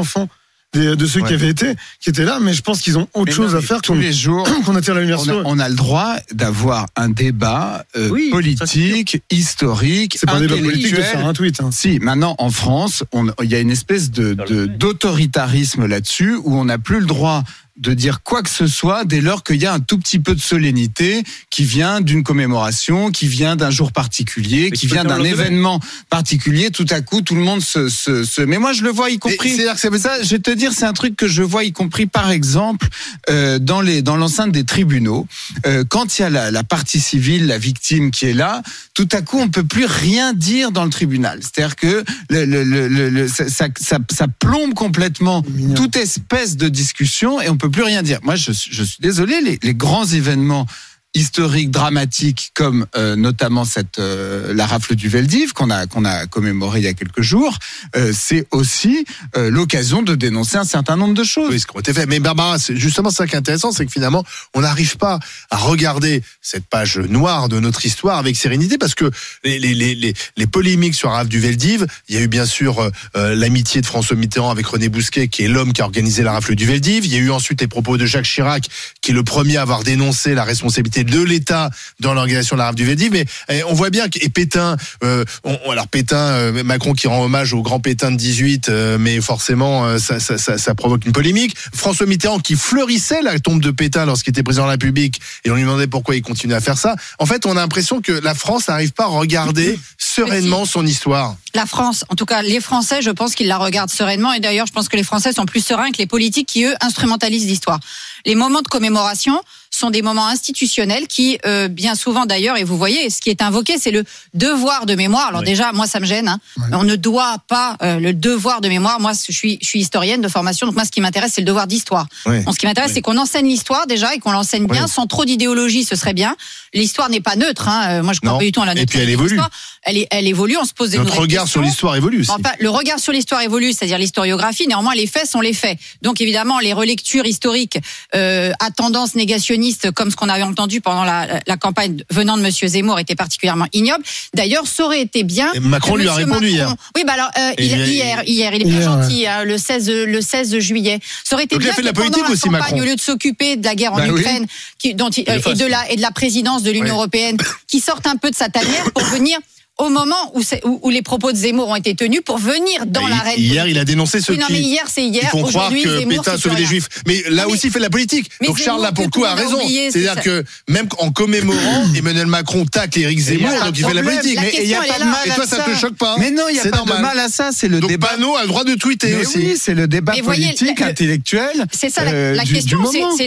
de 0.73 1.07
ceux 1.07 1.21
qui 1.23 1.35
avaient 1.35 1.49
été, 1.49 1.75
qui 2.01 2.11
étaient 2.11 2.25
là, 2.25 2.39
mais 2.41 2.55
je 2.55 2.63
pense 2.63 2.81
qu'ils 2.81 2.97
ont 2.97 3.09
autre 3.15 3.25
Mais 3.27 3.33
chose 3.33 3.53
non, 3.55 3.59
à 3.59 3.63
faire 3.63 3.83
tous 3.83 3.95
les 3.95 4.13
jours. 4.13 4.49
qu'on 4.65 4.77
attire 4.77 4.95
la 4.95 5.01
lumière 5.01 5.19
On 5.21 5.25
sur 5.25 5.39
a, 5.39 5.41
eux. 5.41 5.43
on 5.47 5.59
a 5.59 5.69
le 5.69 5.75
droit 5.75 6.15
d'avoir 6.33 6.87
un 6.95 7.09
débat 7.09 7.85
euh, 7.97 8.09
Oui, 8.11 8.31
ça, 8.57 8.67
c'est 8.67 8.79
politique, 8.79 9.23
historique, 9.31 10.17
C'est 10.21 10.27
pas 10.27 10.35
un 10.37 10.41
débat 10.41 10.55
politique 10.57 10.83
de 10.93 10.99
intellectuel. 10.99 11.05
faire 11.19 11.27
un 11.27 11.33
tweet. 11.33 11.61
hein. 11.61 11.71
Si, 11.73 11.99
maintenant 11.99 12.37
en 12.39 12.51
France, 12.51 13.03
on- 13.13 13.27
il 13.43 13.51
y 13.51 13.55
a 13.57 13.59
une 13.61 13.71
espèce 13.73 14.11
de 14.13 14.35
de- 14.35 14.67
d'autoritarisme 14.67 15.87
là-dessus 15.87 16.37
où 16.37 16.57
on 16.57 16.67
n'a 16.67 16.79
plus 16.79 17.01
le 17.01 17.07
droit 17.07 17.43
de 17.81 17.95
dire 17.95 18.23
quoi 18.23 18.43
que 18.43 18.51
ce 18.51 18.67
soit 18.67 19.05
dès 19.05 19.21
lors 19.21 19.43
qu'il 19.43 19.57
y 19.57 19.67
a 19.67 19.73
un 19.73 19.81
tout 19.81 19.99
petit 19.99 20.19
peu 20.19 20.35
de 20.35 20.41
solennité 20.41 21.23
qui 21.49 21.65
vient 21.65 22.01
d'une 22.01 22.23
commémoration, 22.23 23.11
qui 23.11 23.27
vient 23.27 23.57
d'un 23.57 23.71
jour 23.71 23.91
particulier, 23.93 24.69
Mais 24.71 24.77
qui 24.77 24.87
vient 24.87 25.05
d'un 25.05 25.25
événement 25.25 25.81
particulier. 26.11 26.71
Tout 26.71 26.87
à 26.91 27.01
coup, 27.01 27.23
tout 27.23 27.35
le 27.35 27.41
monde 27.41 27.63
se, 27.63 27.89
se, 27.89 28.25
se... 28.25 28.43
Mais 28.43 28.59
moi, 28.59 28.73
je 28.75 28.83
le 28.83 28.91
vois 28.91 29.11
y 29.11 29.19
compris. 29.19 29.57
c'est-à-dire 29.57 29.81
que 29.81 29.99
ça 29.99 30.23
je 30.23 30.29
vais 30.29 30.39
te 30.39 30.51
dire, 30.51 30.73
c'est 30.73 30.85
un 30.85 30.93
truc 30.93 31.17
que 31.17 31.27
je 31.27 31.43
vois 31.43 31.65
y 31.65 31.73
compris, 31.73 32.07
par 32.07 32.31
exemple, 32.31 32.87
euh, 33.31 33.59
dans 33.59 33.81
les 33.81 34.03
dans 34.03 34.17
l'enceinte 34.17 34.53
des 34.53 34.65
tribunaux. 34.65 35.27
Euh, 35.67 35.85
quand 35.89 36.19
il 36.19 36.23
y 36.23 36.25
a 36.25 36.31
la, 36.31 36.51
la 36.51 36.65
partie 36.65 37.01
civile, 37.01 37.47
la 37.47 37.59
victime 37.59 38.11
qui 38.11 38.27
est 38.27 38.35
là, 38.35 38.63
tout 38.95 39.09
à 39.13 39.23
coup, 39.23 39.39
on 39.39 39.49
peut 39.49 39.65
plus 39.65 39.87
rien 39.87 40.35
dire 40.35 40.71
dans 40.71 40.85
le 40.85 40.91
tribunal. 40.91 41.41
C'est-à-dire 41.41 41.77
que 41.77 42.05
le, 42.29 42.45
le, 42.45 42.65
le, 42.65 43.29
ça, 43.29 43.49
ça, 43.49 43.69
ça, 43.81 43.99
ça 44.11 44.27
plombe 44.29 44.75
complètement 44.75 45.43
toute 45.75 45.97
espèce 45.97 46.57
de 46.57 46.69
discussion 46.69 47.41
et 47.41 47.49
on 47.49 47.57
peut 47.57 47.70
plus 47.71 47.83
rien 47.83 48.03
dire. 48.03 48.19
Moi, 48.23 48.37
je, 48.37 48.53
suis- 48.53 48.97
désolé, 49.01 49.41
les 49.63 49.75
grands 49.75 50.07
événements 50.07 50.67
historiques 51.15 51.71
dramatiques 51.71 52.53
comme 52.55 52.87
euh, 52.97 53.17
notamment 53.17 53.65
cette 53.65 53.99
euh, 53.99 54.55
la 54.55 54.67
rafle 54.67 54.95
du 54.95 55.09
Veldiv 55.09 55.53
qu'on 55.53 55.71
a 55.71 55.87
qu'on 55.87 56.05
a 56.05 56.27
commémoré 56.27 56.81
il 56.81 56.85
y 56.85 56.89
a 56.89 56.95
quelques 56.95 57.23
jours, 57.23 57.59
euh, 57.97 58.13
c'est 58.15 58.47
aussi 58.51 59.05
euh, 59.37 59.51
l'occasion 59.51 60.03
de 60.03 60.15
dénoncer 60.15 60.57
un 60.57 60.65
certain 60.65 60.97
nombre 60.97 61.15
de 61.15 61.25
choses. 61.25 61.51
Oui, 61.51 61.61
ce 61.61 61.67
qui 61.67 61.77
ont 61.77 61.81
été 61.81 61.93
fait. 61.93 62.07
Mais 62.07 62.21
Barbara, 62.21 62.59
c'est 62.59 62.77
justement 62.77 63.11
ça 63.11 63.27
qui 63.27 63.35
est 63.35 63.39
intéressant, 63.39 63.73
c'est 63.73 63.87
que 63.87 63.93
finalement, 63.93 64.25
on 64.55 64.61
n'arrive 64.61 64.97
pas 64.97 65.19
à 65.51 65.57
regarder 65.57 66.23
cette 66.41 66.67
page 66.67 66.99
noire 66.99 67.49
de 67.49 67.61
notre 67.61 67.85
histoire 67.85 68.19
avec 68.19 68.37
sérénité, 68.37 68.79
parce 68.79 68.95
que 68.95 69.11
les, 69.45 69.59
les, 69.59 69.75
les, 69.75 70.15
les, 70.37 70.47
polémiques 70.47 70.95
sur 70.95 71.11
Rave 71.11 71.29
du 71.29 71.41
Veldiv, 71.41 71.87
il 72.09 72.15
y 72.15 72.19
a 72.19 72.23
eu 72.23 72.29
bien 72.29 72.47
sûr 72.47 72.81
euh, 72.81 72.91
euh, 73.17 73.35
l'amitié 73.35 73.81
de 73.81 73.87
François 73.87 74.17
Mitterrand 74.17 74.51
avec 74.51 74.67
René 74.67 74.89
Bousquet, 74.89 75.29
qui 75.29 75.45
est 75.45 75.49
l'homme 75.49 75.73
qui 75.73 75.83
a 75.83 75.85
organisé 75.85 76.23
la 76.23 76.33
rafle 76.33 76.55
du 76.55 76.67
Veldiv. 76.67 77.05
Il 77.05 77.13
y 77.13 77.17
a 77.17 77.21
eu 77.21 77.31
ensuite 77.31 77.61
les 77.61 77.69
propos 77.69 77.97
de 77.97 78.07
Jacques 78.07 78.25
Chirac, 78.25 78.65
qui 79.11 79.13
est 79.13 79.17
le 79.17 79.25
premier 79.25 79.57
à 79.57 79.63
avoir 79.63 79.83
dénoncé 79.83 80.35
la 80.37 80.45
responsabilité 80.45 81.03
de 81.03 81.21
l'État 81.21 81.71
dans 81.99 82.15
l'organisation 82.15 82.55
de 82.55 82.59
la 82.59 82.67
rafle 82.67 82.77
du 82.77 82.85
Veldiv. 82.85 83.11
Mais 83.11 83.25
eh, 83.49 83.65
on 83.65 83.73
voit 83.75 83.91
bien 83.91 84.09
que 84.09 84.21
et 84.23 84.29
Pétain, 84.29 84.77
euh, 85.03 85.25
on- 85.43 85.71
alors 85.71 85.89
Pétain, 85.89 86.17
euh, 86.17 86.63
Macron 86.63 86.93
qui 86.93 87.09
rend 87.09 87.25
hommage 87.25 87.53
au 87.53 87.63
grand 87.63 87.81
Pétain 87.81 88.13
de 88.13 88.17
18, 88.17 88.69
euh, 88.69 88.99
mais 88.99 89.21
forcément 89.21 89.99
ça, 89.99 90.21
ça, 90.21 90.39
ça, 90.39 90.59
ça 90.59 90.75
provoque 90.77 91.05
une 91.07 91.13
polémique. 91.13 91.57
François 91.75 92.07
Mitterrand 92.07 92.39
qui 92.39 92.55
fleurissait 92.55 93.23
la 93.23 93.41
tombe 93.41 93.61
de 93.61 93.71
Pétain 93.73 94.05
lorsqu'il 94.07 94.31
était 94.31 94.43
président 94.45 94.63
de 94.65 94.69
la 94.69 94.73
République 94.73 95.21
et 95.45 95.51
on 95.51 95.55
lui 95.57 95.63
demandait 95.63 95.87
pourquoi 95.89 96.15
il 96.15 96.23
continuait 96.23 96.55
à 96.57 96.61
faire 96.61 96.79
ça. 96.79 96.95
En 97.19 97.27
fait, 97.27 97.47
on 97.47 97.53
a 97.53 97.55
l'impression 97.61 98.01
que 98.01 98.13
la 98.13 98.35
France 98.35 98.69
n'arrive 98.69 98.93
pas 98.93 99.05
à 99.05 99.09
regarder 99.09 99.79
sereinement 99.99 100.65
son 100.67 100.87
histoire. 100.87 101.37
La 101.55 101.67
France, 101.67 102.05
en 102.11 102.15
tout 102.15 102.27
cas 102.27 102.43
les 102.43 102.61
Français, 102.61 103.03
je 103.03 103.11
pense 103.11 103.35
qu'ils 103.35 103.49
la 103.49 103.59
regardent 103.59 103.91
sereinement. 103.91 104.33
Et 104.35 104.41
d'ailleurs, 104.41 104.67
je 104.67 104.73
pense 104.73 104.89
que 104.89 104.97
les 104.97 105.03
Français 105.03 105.33
sont 105.33 105.47
plus 105.47 105.65
sereins 105.65 105.91
que 105.91 105.99
les 105.99 106.07
politiques 106.07 106.47
qui, 106.47 106.65
eux, 106.65 106.75
instrumentalisent 106.81 107.47
l'histoire. 107.47 107.81
Les 108.27 108.35
moments 108.35 108.63
de 108.63 108.69
commémoration 108.69 109.43
sont 109.71 109.91
des 109.91 110.03
moments 110.03 110.27
institutionnels 110.27 111.07
qui, 111.07 111.39
euh, 111.47 111.69
bien 111.69 111.95
souvent 111.95 112.27
d'ailleurs, 112.27 112.57
et 112.57 112.65
vous 112.65 112.77
voyez, 112.77 113.09
ce 113.09 113.21
qui 113.21 113.31
est 113.31 113.41
invoqué, 113.41 113.77
c'est 113.79 113.93
le 113.93 114.05
devoir 114.35 114.85
de 114.85 114.95
mémoire. 114.95 115.29
Alors 115.29 115.41
Oui. 115.41 115.47
déjà, 115.47 115.73
moi, 115.73 115.87
ça 115.87 116.01
me 116.01 116.05
gêne. 116.07 116.29
hein. 116.29 116.41
On 116.73 116.83
ne 116.83 116.97
doit 116.97 117.37
pas 117.49 117.77
euh, 117.83 117.99
le 118.01 118.13
devoir 118.13 118.61
de 118.61 118.69
mémoire. 118.69 119.01
Moi, 119.01 119.13
je 119.13 119.33
suis, 119.33 119.59
je 119.63 119.67
suis 119.67 119.81
historienne 119.81 120.21
de 120.21 120.29
formation, 120.29 120.67
donc 120.67 120.75
moi, 120.75 120.85
ce 120.85 120.91
qui 120.91 121.01
m'intéresse, 121.01 121.33
c'est 121.35 121.41
le 121.41 121.47
devoir 121.47 121.67
d'histoire. 121.67 122.07
Oui. 122.27 122.43
Ce 122.53 122.59
qui 122.59 122.67
m'intéresse, 122.67 122.93
c'est 122.95 123.01
qu'on 123.01 123.17
enseigne 123.17 123.47
l'histoire 123.47 123.87
déjà 123.87 124.15
et 124.15 124.19
qu'on 124.19 124.33
l'enseigne 124.33 124.67
bien, 124.67 124.87
sans 124.89 125.07
trop 125.07 125.25
d'idéologie, 125.25 125.85
ce 125.85 125.95
serait 125.97 126.15
bien. 126.15 126.37
L'histoire 126.75 127.09
n'est 127.09 127.21
pas 127.21 127.37
neutre. 127.37 127.69
Hein. 127.69 128.01
Euh, 128.01 128.03
Moi, 128.03 128.13
je 128.13 128.21
crois 128.21 128.33
Non. 128.33 128.39
pas 128.39 128.45
du 128.45 128.53
tout 128.53 128.61
en 128.61 128.65
la 128.65 128.73
Et 128.73 128.75
puis, 128.87 128.99
neutralité 128.99 129.03
elle 129.05 129.11
évolue. 129.11 129.41
Elle, 129.83 129.97
est, 129.99 130.09
elle 130.11 130.27
évolue. 130.29 130.57
On 130.61 130.65
se 130.65 130.75
pose 130.75 130.91
des 130.91 130.99
Notre 130.99 131.19
regard 131.21 131.47
sur 131.49 131.61
questions. 131.61 131.63
l'histoire 131.63 131.97
évolue 131.97 132.21
aussi. 132.21 132.31
Enfin, 132.31 132.51
le 132.59 132.69
regard 132.71 132.99
sur 132.99 133.13
l'histoire 133.13 133.41
évolue, 133.41 133.73
c'est-à-dire 133.73 133.99
l'historiographie. 133.99 134.67
Néanmoins, 134.69 134.95
les 134.95 135.07
faits 135.07 135.27
sont 135.27 135.41
les 135.41 135.53
faits. 135.55 135.79
Donc, 136.03 136.21
évidemment, 136.21 136.59
les 136.59 136.73
relectures 136.73 137.25
historiques 137.27 137.79
euh, 138.15 138.53
à 138.61 138.71
tendance 138.71 139.15
négationniste, 139.15 139.60
comme 139.95 140.11
ce 140.11 140.17
qu'on 140.17 140.29
avait 140.29 140.43
entendu 140.43 140.81
pendant 140.81 141.05
la, 141.05 141.41
la 141.47 141.57
campagne 141.57 142.03
venant 142.11 142.37
de 142.37 142.43
Monsieur 142.43 142.69
Zemmour, 142.69 142.99
étaient 142.99 143.15
particulièrement 143.15 143.67
ignobles. 143.73 144.05
D'ailleurs, 144.35 144.67
ça 144.67 144.85
aurait 144.85 145.01
été 145.03 145.23
bien. 145.23 145.51
Et 145.55 145.61
Macron 145.61 145.97
lui 145.97 146.09
a 146.09 146.15
répondu 146.15 146.47
Macron- 146.47 146.47
hier. 146.47 146.75
Oui, 146.97 147.05
bah 147.07 147.13
alors 147.15 147.31
euh, 147.39 147.51
il- 147.59 147.65
hier, 147.89 148.23
hier, 148.27 148.55
il 148.55 148.63
est 148.63 148.65
bien 148.65 148.81
gentil, 148.81 149.27
hein, 149.27 149.45
le 149.45 149.59
16, 149.59 149.91
le 149.91 150.21
16 150.21 150.59
juillet. 150.59 151.01
Ça 151.25 151.35
aurait 151.37 151.45
été 151.45 151.55
Donc, 151.57 151.63
il 151.65 151.69
a 151.69 151.71
bien 151.71 151.75
fait 151.77 151.83
de 151.83 151.87
la 151.87 151.93
politique 151.93 152.23
la 152.25 152.31
aussi, 152.31 152.43
campagne, 152.43 152.61
Macron. 152.61 152.79
au 152.81 152.85
lieu 152.85 152.97
de 152.97 153.01
s'occuper 153.01 153.57
de 153.57 153.65
la 153.65 153.75
guerre 153.75 153.93
en 153.93 153.97
Bah 153.97 154.05
oui. 154.11 154.21
Ukraine, 154.21 154.47
qui, 154.79 154.95
dont 154.95 155.11
il- 155.11 155.29
euh, 155.29 155.39
et 155.51 155.55
de 155.55 155.67
la 155.67 155.91
et 155.93 155.97
de 155.97 156.03
la 156.03 156.11
présidence 156.11 156.63
de 156.63 156.71
l'Union 156.71 156.85
Ouais. 156.87 156.91
européenne, 156.93 157.37
qui 157.67 157.81
sorte 157.81 158.07
un 158.07 158.17
peu 158.17 158.31
de 158.31 158.37
sa 158.37 158.49
tanière 158.49 158.91
pour 158.93 159.05
venir 159.05 159.39
au 159.81 159.89
moment 159.91 160.15
où, 160.35 160.43
c'est- 160.43 160.65
où, 160.65 160.79
où 160.83 160.91
les 160.91 161.03
propos 161.03 161.33
de 161.33 161.37
Zemmour 161.37 161.69
ont 161.69 161.77
été 161.77 161.95
tenus 161.95 162.21
pour 162.25 162.39
venir 162.39 162.87
dans 162.87 163.07
Et 163.07 163.11
l'arène. 163.11 163.35
Hier, 163.39 163.67
il 163.67 163.79
a 163.79 163.85
dénoncé 163.85 164.21
ceux 164.21 164.35
Oui, 164.35 164.39
non, 164.39 164.47
qui, 164.47 164.53
mais 164.55 164.61
hier, 164.61 164.85
c'est 164.89 165.05
hier. 165.05 165.23
qui 165.23 165.27
font 165.29 165.43
croire 165.43 165.67
Aujourd'hui, 165.73 165.83
que 165.83 165.99
Zemmour, 165.99 166.23
Pétain 166.25 166.39
plus 166.39 166.57
les. 166.57 166.65
Juifs. 166.67 166.89
Mais 167.07 167.23
là 167.31 167.45
mais- 167.47 167.53
aussi, 167.53 167.67
il 167.69 167.73
fait 167.73 167.79
de 167.79 167.85
la 167.85 167.91
politique. 167.91 168.31
Donc 168.45 168.59
Charles 168.59 168.83
là 168.83 168.93
pour 168.93 169.05
le 169.05 169.11
coup 169.11 169.25
a 169.25 169.35
raison. 169.35 169.59
C'est-à-dire 169.61 170.15
c'est 170.17 170.23
que 170.23 170.45
même 170.69 170.87
en 170.99 171.11
commémorant, 171.11 171.85
Emmanuel 171.97 172.27
Macron 172.27 172.65
tacle 172.67 173.01
Éric 173.01 173.19
Zemmour, 173.19 173.51
donc 173.65 173.77
il 173.79 173.85
fait 173.85 173.91
de 173.91 173.97
la 173.97 174.03
politique. 174.03 174.35
La 174.37 174.43
Mais 174.43 174.53
il 174.63 174.67
y 174.69 174.75
a 174.75 174.79
question, 174.81 174.95
pas 174.99 175.05
de 175.05 175.11
mal 175.11 175.21
Et 175.27 175.31
toi, 175.31 175.47
ça 175.47 175.57
te 175.59 175.75
choque 175.77 175.97
pas 175.97 176.17
Mais 176.19 176.31
non, 176.31 176.45
il 176.51 176.57
y 176.57 176.61
a 176.61 176.65
pas 176.65 176.83
de 176.85 177.01
mal 177.03 177.19
à 177.19 177.29
ça. 177.29 177.51
C'est 177.53 177.69
le 177.69 177.81
débat. 177.81 178.09
Panot 178.09 178.37
a 178.37 178.43
le 178.43 178.49
droit 178.49 178.65
de 178.65 178.75
tweeter 178.75 179.15
aussi. 179.17 179.39
oui, 179.39 179.55
c'est 179.61 179.75
le 179.75 179.87
débat 179.89 180.13
politique, 180.23 180.79
le- 180.79 180.85
le- 180.85 180.91
intellectuel. 180.91 181.67
C'est 181.73 181.91
ça 181.91 182.05
la, 182.05 182.11
euh, 182.13 182.35
la 182.35 182.45
question, 182.45 182.79
c'est- 183.17 183.27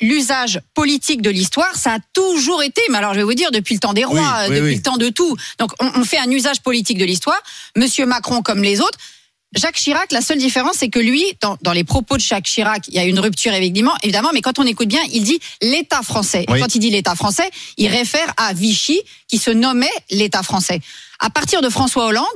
l'usage 0.00 0.60
politique 0.74 1.22
de 1.22 1.30
l'histoire. 1.30 1.74
Ça 1.76 1.94
a 1.94 1.98
toujours 2.12 2.62
été, 2.62 2.80
mais 2.90 2.98
alors 2.98 3.14
je 3.14 3.18
vais 3.18 3.24
vous 3.24 3.34
dire, 3.34 3.50
depuis 3.50 3.74
le 3.74 3.80
temps 3.80 3.92
des 3.92 4.04
rois, 4.04 4.48
depuis 4.48 4.76
le 4.76 4.82
temps 4.82 4.96
de 4.96 5.08
tout. 5.08 5.36
Donc 5.58 5.70
on, 5.94 6.00
on 6.00 6.04
fait 6.04 6.18
un 6.18 6.30
usage 6.30 6.60
politique 6.60 6.98
de 6.98 7.04
l'histoire. 7.04 7.40
Monsieur 7.76 8.06
Macron, 8.06 8.42
comme 8.42 8.62
les 8.62 8.80
autres. 8.80 8.98
Jacques 9.54 9.76
Chirac, 9.76 10.12
la 10.12 10.20
seule 10.20 10.38
différence, 10.38 10.76
c'est 10.76 10.90
que 10.90 10.98
lui, 10.98 11.24
dans, 11.40 11.56
dans 11.62 11.72
les 11.72 11.84
propos 11.84 12.16
de 12.16 12.20
Jacques 12.20 12.44
Chirac, 12.44 12.86
il 12.88 12.94
y 12.94 12.98
a 12.98 13.04
une 13.04 13.18
rupture 13.18 13.54
évidemment, 13.54 13.94
évidemment, 14.02 14.30
mais 14.34 14.42
quand 14.42 14.58
on 14.58 14.66
écoute 14.66 14.88
bien, 14.88 15.00
il 15.10 15.24
dit 15.24 15.40
l'État 15.62 16.02
français. 16.02 16.42
Et 16.42 16.60
quand 16.60 16.74
il 16.74 16.80
dit 16.80 16.90
l'État 16.90 17.14
français, 17.14 17.50
il 17.78 17.88
réfère 17.88 18.30
à 18.36 18.52
Vichy, 18.52 19.00
qui 19.26 19.38
se 19.38 19.50
nommait 19.50 19.88
l'État 20.10 20.42
français. 20.42 20.80
À 21.18 21.30
partir 21.30 21.62
de 21.62 21.70
François 21.70 22.06
Hollande, 22.06 22.26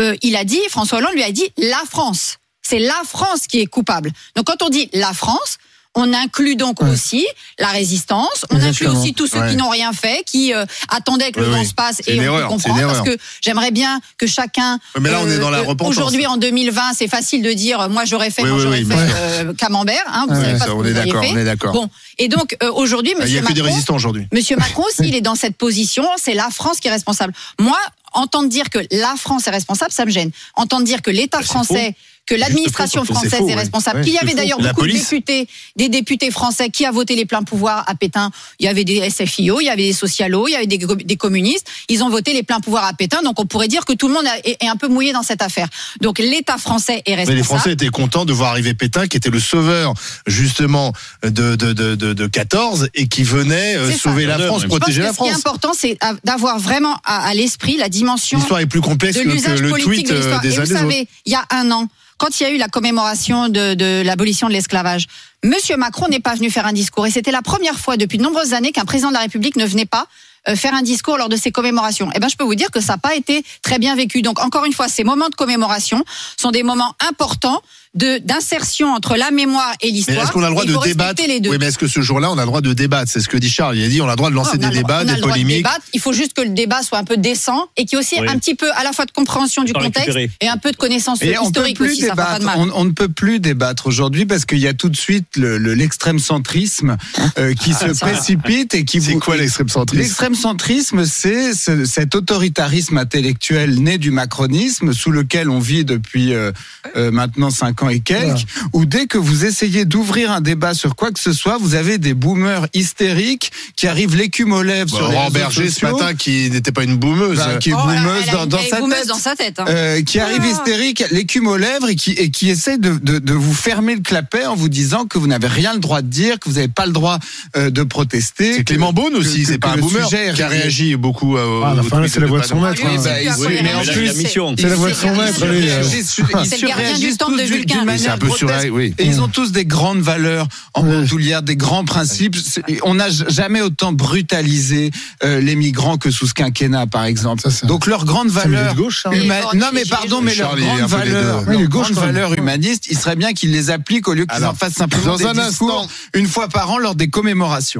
euh, 0.00 0.16
il 0.22 0.34
a 0.34 0.44
dit, 0.44 0.60
François 0.70 0.98
Hollande 0.98 1.14
lui 1.14 1.22
a 1.22 1.30
dit 1.30 1.48
la 1.56 1.82
France. 1.88 2.38
C'est 2.62 2.80
la 2.80 3.00
France 3.06 3.46
qui 3.46 3.60
est 3.60 3.66
coupable. 3.66 4.12
Donc 4.34 4.46
quand 4.46 4.62
on 4.62 4.70
dit 4.70 4.90
la 4.92 5.12
France, 5.12 5.58
on 5.96 6.12
inclut 6.12 6.54
donc 6.56 6.80
Ouais. 6.80 6.90
aussi 6.90 7.26
la 7.58 7.68
résistance, 7.68 8.44
on 8.50 8.60
inclut 8.60 8.86
aussi 8.86 9.12
tous 9.12 9.26
ceux 9.26 9.40
Ouais. 9.40 9.50
qui 9.50 9.56
n'ont 9.56 9.68
rien 9.68 9.92
fait, 9.92 10.22
qui 10.24 10.54
euh, 10.54 10.64
attendaient 10.88 11.32
que 11.32 11.40
le 11.40 11.48
Oui, 11.48 11.56
oui. 11.60 11.66
se 11.66 11.74
passe 11.74 12.00
et 12.06 12.18
on 12.18 12.22
erreur, 12.22 12.48
comprendre 12.48 12.80
parce 12.86 13.00
que 13.02 13.16
j'aimerais 13.40 13.70
bien 13.72 14.00
que 14.16 14.26
chacun 14.26 14.78
Mais 15.00 15.10
là, 15.10 15.18
on 15.22 15.28
est 15.28 15.38
dans 15.38 15.50
la 15.50 15.58
euh, 15.58 15.62
repentance. 15.62 15.96
Aujourd'hui 15.96 16.26
en 16.26 16.36
2020, 16.36 16.80
c'est 16.96 17.08
facile 17.08 17.42
de 17.42 17.52
dire 17.52 17.80
euh, 17.80 17.88
moi 17.88 18.04
j'aurais 18.04 18.30
fait 18.30 18.42
Oui, 18.42 18.60
j'aurais 18.60 18.84
fait 18.84 18.94
euh, 18.94 19.52
Camembert, 19.54 20.04
hein, 20.06 20.26
vous 20.28 20.34
savez 20.34 20.52
pas 20.52 20.58
ça, 20.58 20.64
ce 20.66 20.70
que 20.70 20.74
on 20.76 20.84
est 20.84 20.92
d'accord, 20.92 21.24
on 21.28 21.36
est 21.36 21.44
d'accord. 21.44 21.72
Bon, 21.72 21.90
et 22.18 22.28
donc 22.28 22.56
euh, 22.62 22.70
aujourd'hui 22.72 23.12
Il 23.12 23.18
n'y 23.18 23.22
monsieur 23.24 23.38
a 23.38 23.42
que 23.42 23.52
des 23.52 23.60
Macron 23.60 23.72
résistants 23.74 23.94
aujourd'hui. 23.96 24.26
Monsieur 24.32 24.56
Macron 24.58 24.84
aussi, 24.84 25.08
il 25.08 25.14
est 25.16 25.20
dans 25.20 25.34
cette 25.34 25.56
position. 25.56 26.04
C'est 26.16 26.34
la 26.34 26.50
France 26.50 26.78
qui 26.78 26.86
est 26.88 26.92
responsable. 26.92 27.32
Moi, 27.58 27.78
entendre 28.12 28.48
dire 28.48 28.70
que 28.70 28.78
la 28.92 29.14
France 29.16 29.46
est 29.48 29.50
responsable, 29.50 29.90
ça 29.92 30.04
me 30.04 30.10
gêne. 30.10 30.30
Entendre 30.54 30.84
dire 30.84 31.02
que 31.02 31.10
l'État 31.10 31.38
Bah, 31.38 31.44
français, 31.44 31.94
que 32.30 32.36
l'administration 32.36 33.04
française 33.04 33.40
faux, 33.40 33.48
est 33.48 33.54
responsable, 33.54 33.98
Ouais, 33.98 34.04
qu'il 34.04 34.12
y 34.12 34.18
avait 34.18 34.34
d'ailleurs 34.34 34.60
beaucoup 34.60 34.86
de 34.86 34.92
députés, 34.92 35.48
des 35.74 35.88
députés 35.88 36.30
français 36.30 36.70
qui 36.70 36.86
a 36.86 36.92
voté 36.92 37.16
les 37.16 37.24
pleins 37.24 37.42
pouvoirs 37.42 37.82
à 37.88 37.96
Pétain. 37.96 38.30
Il 38.60 38.66
y 38.66 38.68
avait 38.68 38.84
des 38.84 39.10
SFIO, 39.10 39.60
il 39.60 39.64
y 39.64 39.68
avait 39.68 39.82
des 39.82 39.92
socialos, 39.92 40.46
il 40.46 40.52
y 40.52 40.54
avait 40.54 40.66
des, 40.68 41.16
communistes. 41.16 41.66
Ils 41.88 42.04
ont 42.04 42.08
voté 42.08 42.32
les 42.32 42.44
pleins 42.44 42.60
pouvoirs 42.60 42.84
à 42.84 42.92
Pétain. 42.92 43.22
Donc 43.22 43.40
on 43.40 43.46
pourrait 43.46 43.66
dire 43.66 43.84
que 43.84 43.92
tout 43.94 44.06
le 44.06 44.14
monde 44.14 44.26
est, 44.44 44.62
est 44.62 44.68
un 44.68 44.76
peu 44.76 44.86
mouillé 44.86 45.12
dans 45.12 45.24
cette 45.24 45.42
affaire. 45.42 45.66
Donc 46.00 46.20
l'État 46.20 46.56
français 46.56 47.02
est 47.04 47.10
Mais 47.10 47.14
responsable. 47.16 47.36
les 47.36 47.42
Français 47.42 47.72
étaient 47.72 47.88
contents 47.88 48.24
de 48.24 48.32
voir 48.32 48.50
arriver 48.50 48.74
Pétain, 48.74 49.08
qui 49.08 49.16
était 49.16 49.30
le 49.30 49.40
sauveur 49.40 49.94
justement 50.28 50.92
de 51.24 51.56
de 51.56 51.72
de 51.72 51.96
de, 51.96 52.12
de 52.12 52.26
14 52.28 52.90
et 52.94 53.08
qui 53.08 53.24
venait 53.24 53.76
euh, 53.76 53.90
ça. 53.90 53.98
sauver 53.98 54.26
la 54.26 54.38
France, 54.38 54.66
protéger 54.66 55.02
la 55.02 55.12
ce 55.12 55.18
qui 55.18 55.24
est 55.24 55.30
France. 55.30 55.38
important, 55.38 55.72
c'est 55.76 55.98
d'avoir 56.22 56.60
vraiment 56.60 56.96
à, 57.04 57.26
à 57.26 57.34
l'esprit 57.34 57.76
la 57.76 57.88
dimension 57.88 58.38
L'histoire 58.38 58.60
est 58.60 58.66
plus 58.66 58.80
complexe 58.80 59.16
de 59.16 59.24
que, 59.24 59.60
le 59.60 59.72
tweet 59.72 60.10
de 60.10 60.14
euh, 60.14 60.38
des 60.38 60.54
Et 60.54 60.60
vous 60.60 60.66
savez, 60.66 61.08
il 61.26 61.32
y 61.32 61.34
a 61.34 61.44
un 61.50 61.70
an, 61.72 61.88
quand 62.20 62.38
il 62.38 62.42
y 62.42 62.46
a 62.46 62.50
eu 62.50 62.58
la 62.58 62.68
commémoration 62.68 63.48
de, 63.48 63.72
de 63.72 64.02
l'abolition 64.04 64.46
de 64.46 64.52
l'esclavage, 64.52 65.06
Monsieur 65.42 65.78
Macron 65.78 66.06
n'est 66.08 66.20
pas 66.20 66.34
venu 66.34 66.50
faire 66.50 66.66
un 66.66 66.74
discours. 66.74 67.06
Et 67.06 67.10
c'était 67.10 67.30
la 67.30 67.40
première 67.40 67.80
fois 67.80 67.96
depuis 67.96 68.18
de 68.18 68.22
nombreuses 68.22 68.52
années 68.52 68.72
qu'un 68.72 68.84
président 68.84 69.08
de 69.08 69.14
la 69.14 69.20
République 69.20 69.56
ne 69.56 69.64
venait 69.64 69.86
pas 69.86 70.06
euh, 70.46 70.54
faire 70.54 70.74
un 70.74 70.82
discours 70.82 71.16
lors 71.16 71.30
de 71.30 71.36
ces 71.36 71.50
commémorations. 71.50 72.10
Eh 72.14 72.20
ben, 72.20 72.28
je 72.28 72.36
peux 72.36 72.44
vous 72.44 72.54
dire 72.54 72.70
que 72.70 72.80
ça 72.80 72.92
n'a 72.92 72.98
pas 72.98 73.14
été 73.14 73.42
très 73.62 73.78
bien 73.78 73.96
vécu. 73.96 74.20
Donc, 74.20 74.38
encore 74.38 74.66
une 74.66 74.74
fois, 74.74 74.88
ces 74.88 75.02
moments 75.02 75.30
de 75.30 75.34
commémoration 75.34 76.04
sont 76.36 76.50
des 76.50 76.62
moments 76.62 76.94
importants 77.08 77.62
d'insertion 77.94 78.92
entre 78.94 79.16
la 79.16 79.30
mémoire 79.32 79.72
et 79.80 79.86
Mais 79.86 79.92
l'histoire. 79.92 80.22
est-ce 80.22 80.30
qu'on 80.32 80.42
a 80.44 80.48
le 80.48 80.52
droit 80.54 80.64
de 80.64 80.72
débattre 80.72 81.08
respecter 81.18 81.26
les 81.26 81.40
deux. 81.40 81.50
Oui, 81.50 81.56
mais 81.58 81.66
est-ce 81.66 81.78
que 81.78 81.88
ce 81.88 82.00
jour-là, 82.00 82.30
on 82.30 82.38
a 82.38 82.42
le 82.42 82.46
droit 82.46 82.60
de 82.60 82.72
débattre? 82.72 83.10
C'est 83.10 83.20
ce 83.20 83.28
que 83.28 83.36
dit 83.36 83.50
Charles. 83.50 83.76
Il 83.76 83.84
a 83.84 83.88
dit 83.88 84.00
on 84.00 84.06
a 84.06 84.10
le 84.10 84.16
droit 84.16 84.30
de 84.30 84.34
lancer 84.36 84.58
des 84.58 84.68
débats, 84.70 85.04
des 85.04 85.12
le 85.14 85.18
droit 85.18 85.28
de 85.32 85.32
polémiques. 85.42 85.56
débattre. 85.58 85.82
Il 85.92 86.00
faut 86.00 86.12
juste 86.12 86.32
que 86.34 86.42
le 86.42 86.50
débat 86.50 86.82
soit 86.82 86.98
un 86.98 87.04
peu 87.04 87.16
décent 87.16 87.66
et 87.76 87.84
qu'il 87.84 87.96
y 87.96 88.00
ait 88.00 88.04
aussi 88.04 88.16
Oui. 88.20 88.28
un 88.28 88.38
petit 88.38 88.54
peu 88.54 88.70
à 88.76 88.84
la 88.84 88.92
fois 88.92 89.06
de 89.06 89.10
compréhension 89.10 89.64
du 89.64 89.72
contexte 89.72 89.96
récupérer. 90.12 90.30
et 90.40 90.48
un 90.48 90.56
peu 90.56 90.70
de 90.70 90.76
connaissance 90.76 91.20
historique 91.20 91.80
aussi. 91.80 92.02
Ça 92.02 92.12
fera 92.14 92.16
pas 92.26 92.34
de 92.34 92.38
débattre. 92.40 92.58
mal. 92.58 92.70
On, 92.74 92.80
on 92.80 92.84
ne 92.84 92.90
peut 92.92 93.08
plus 93.08 93.40
débattre 93.40 93.88
aujourd'hui 93.88 94.24
parce 94.24 94.44
qu'il 94.44 94.58
y 94.58 94.68
a 94.68 94.74
tout 94.74 94.88
de 94.88 94.96
suite 94.96 95.36
le- 95.36 95.58
le- 95.58 95.74
l'extrême 95.74 96.18
centrisme 96.20 96.96
euh, 97.38 97.54
qui 97.54 97.72
se 97.72 97.80
c'est 97.80 97.86
vrai. 97.98 98.12
précipite 98.12 98.74
et 98.74 98.84
qui 98.84 99.00
C'est 99.00 99.14
quoi 99.14 99.36
l'extrême 99.36 99.68
centrisme 99.68 100.02
L'extrême 100.02 100.34
centrisme, 100.36 101.04
c'est 101.04 101.54
ce- 101.54 101.84
cet 101.86 102.14
autoritarisme 102.14 102.98
intellectuel 102.98 103.80
né 103.82 103.98
du 103.98 104.10
macronisme 104.12 104.92
sous 104.92 105.10
lequel 105.10 105.50
on 105.50 105.58
vit 105.58 105.84
depuis 105.84 106.34
euh, 106.34 106.52
euh, 106.96 107.10
maintenant 107.10 107.50
cinq 107.50 107.79
ans 107.82 107.88
et 107.88 108.00
quelques, 108.00 108.44
où 108.72 108.84
dès 108.84 109.06
que 109.06 109.18
vous 109.18 109.44
essayez 109.44 109.84
d'ouvrir 109.84 110.30
un 110.30 110.40
débat 110.40 110.74
sur 110.74 110.94
quoi 110.96 111.10
que 111.10 111.20
ce 111.20 111.32
soit, 111.32 111.58
vous 111.58 111.74
avez 111.74 111.98
des 111.98 112.14
boomers 112.14 112.66
hystériques 112.74 113.50
qui 113.76 113.86
arrivent 113.86 114.16
l'écume 114.16 114.52
aux 114.52 114.62
lèvres 114.62 114.88
sur 114.94 115.06
les 115.08 115.14
Laurent 115.14 115.24
réseaux 115.26 115.38
Berger 115.38 115.70
ce 115.70 115.84
matin 115.86 116.14
qui 116.14 116.50
n'était 116.50 116.72
pas 116.72 116.84
une 116.84 116.96
boumeuse. 116.96 117.38
bah, 117.38 117.56
qui 117.60 117.70
est 117.70 117.74
Oh, 117.74 118.32
dans, 118.32 118.46
dans 118.46 118.58
sa 118.62 118.80
boumeuse 118.80 118.98
tête. 119.00 119.08
dans 119.08 119.14
sa 119.18 119.36
tête. 119.36 119.58
hein. 119.58 119.64
Euh, 119.68 120.02
qui 120.02 120.18
arrive 120.20 120.42
Ah. 120.42 120.50
hystérique, 120.50 121.04
l'écume 121.10 121.46
aux 121.46 121.56
lèvres 121.56 121.88
et 121.88 121.96
qui, 121.96 122.12
et 122.12 122.30
qui 122.30 122.50
essaie 122.50 122.78
de, 122.78 122.94
de, 123.02 123.18
de 123.18 123.32
vous 123.32 123.54
fermer 123.54 123.94
le 123.94 124.00
clapet 124.02 124.44
en 124.46 124.54
vous 124.54 124.68
disant 124.68 125.04
que 125.06 125.18
vous 125.18 125.26
n'avez 125.26 125.46
rien 125.48 125.72
le 125.74 125.80
droit 125.80 126.02
de 126.02 126.08
dire, 126.08 126.38
que 126.38 126.48
vous 126.48 126.56
n'avez 126.56 126.68
pas 126.68 126.86
le 126.86 126.92
droit 126.92 127.18
euh, 127.56 127.70
de 127.70 127.82
protester. 127.82 128.52
C'est 128.54 128.64
Clément 128.64 128.92
Beaune 128.92 129.14
aussi, 129.16 129.44
c'est 129.44 129.58
pas 129.58 129.70
un 129.70 129.76
boomer 129.76 130.08
qui 130.34 130.42
a 130.42 130.48
réagi 130.48 130.96
beaucoup 130.96 131.36
euh, 131.36 131.62
Ah, 131.64 131.74
enfin, 131.78 132.02
c'est 132.08 132.20
la 132.20 132.26
voix 132.26 132.40
de 132.40 132.46
son 132.46 132.60
maître. 132.60 132.80
Oui, 132.84 132.90
hein. 132.96 133.00
bah, 133.02 133.10
C'est 133.36 133.62
mais 133.62 133.74
en 133.74 133.82
plus, 133.82 134.62
la 134.62 134.74
voix 134.74 134.90
de 134.90 134.94
son 134.94 135.14
maître, 135.16 135.40
il 135.52 135.94
C'est 135.94 136.60
le 136.60 136.68
gardien 136.68 136.92
du 136.94 137.10
surréagit 137.10 137.16
temple 137.16 137.36
de 137.36 137.46
tous 137.46 137.69
d'une- 137.70 137.80
chacun. 137.80 137.84
Mais 137.86 137.98
c'est 137.98 138.04
manière 138.08 138.14
un 138.14 138.18
peu 138.18 138.26
grotesque. 138.26 138.48
surréel, 138.50 138.70
oui. 138.70 138.94
Et 138.98 139.06
ils 139.06 139.20
ont 139.20 139.28
tous 139.28 139.52
des 139.52 139.64
grandes 139.64 140.00
valeurs 140.00 140.46
en 140.74 140.82
Oui. 140.84 140.90
bandoulière, 140.90 141.42
des 141.42 141.56
grands 141.56 141.84
principes. 141.84 142.36
On 142.82 142.94
n'a 142.94 143.08
jamais 143.10 143.60
autant 143.62 143.92
brutalisé 143.92 144.90
euh, 145.24 145.40
les 145.40 145.56
migrants 145.56 145.98
que 145.98 146.10
sous 146.10 146.26
ce 146.26 146.34
quinquennat, 146.34 146.86
par 146.86 147.04
exemple. 147.04 147.50
Ça, 147.50 147.66
Donc 147.66 147.86
leurs 147.86 148.04
grandes 148.04 148.28
valeurs. 148.30 148.74
de 148.74 148.78
gauche, 148.78 149.06
hein. 149.06 149.10
Non 149.54 149.66
mais 149.72 149.82
les 149.84 149.88
pardon, 149.90 150.20
mais 150.20 150.34
leurs 150.34 150.56
grandes 150.56 150.80
valeurs, 150.88 151.44
leurs 151.50 151.68
grandes 151.68 152.38
humanistes, 152.38 152.86
il 152.90 152.98
serait 152.98 153.16
bien 153.16 153.32
qu'ils 153.32 153.52
les 153.52 153.70
appliquent 153.70 154.08
au 154.08 154.14
lieu 154.14 154.26
qu'ils 154.26 154.44
en 154.44 154.54
fassent 154.54 154.74
simplement 154.74 155.16
dans 155.16 155.32
des 155.32 155.40
un 155.40 155.48
discours 155.48 155.80
instant- 155.82 155.88
une 156.14 156.26
fois 156.26 156.48
par 156.48 156.70
an 156.70 156.78
lors 156.78 156.94
des 156.94 157.08
commémorations. 157.10 157.60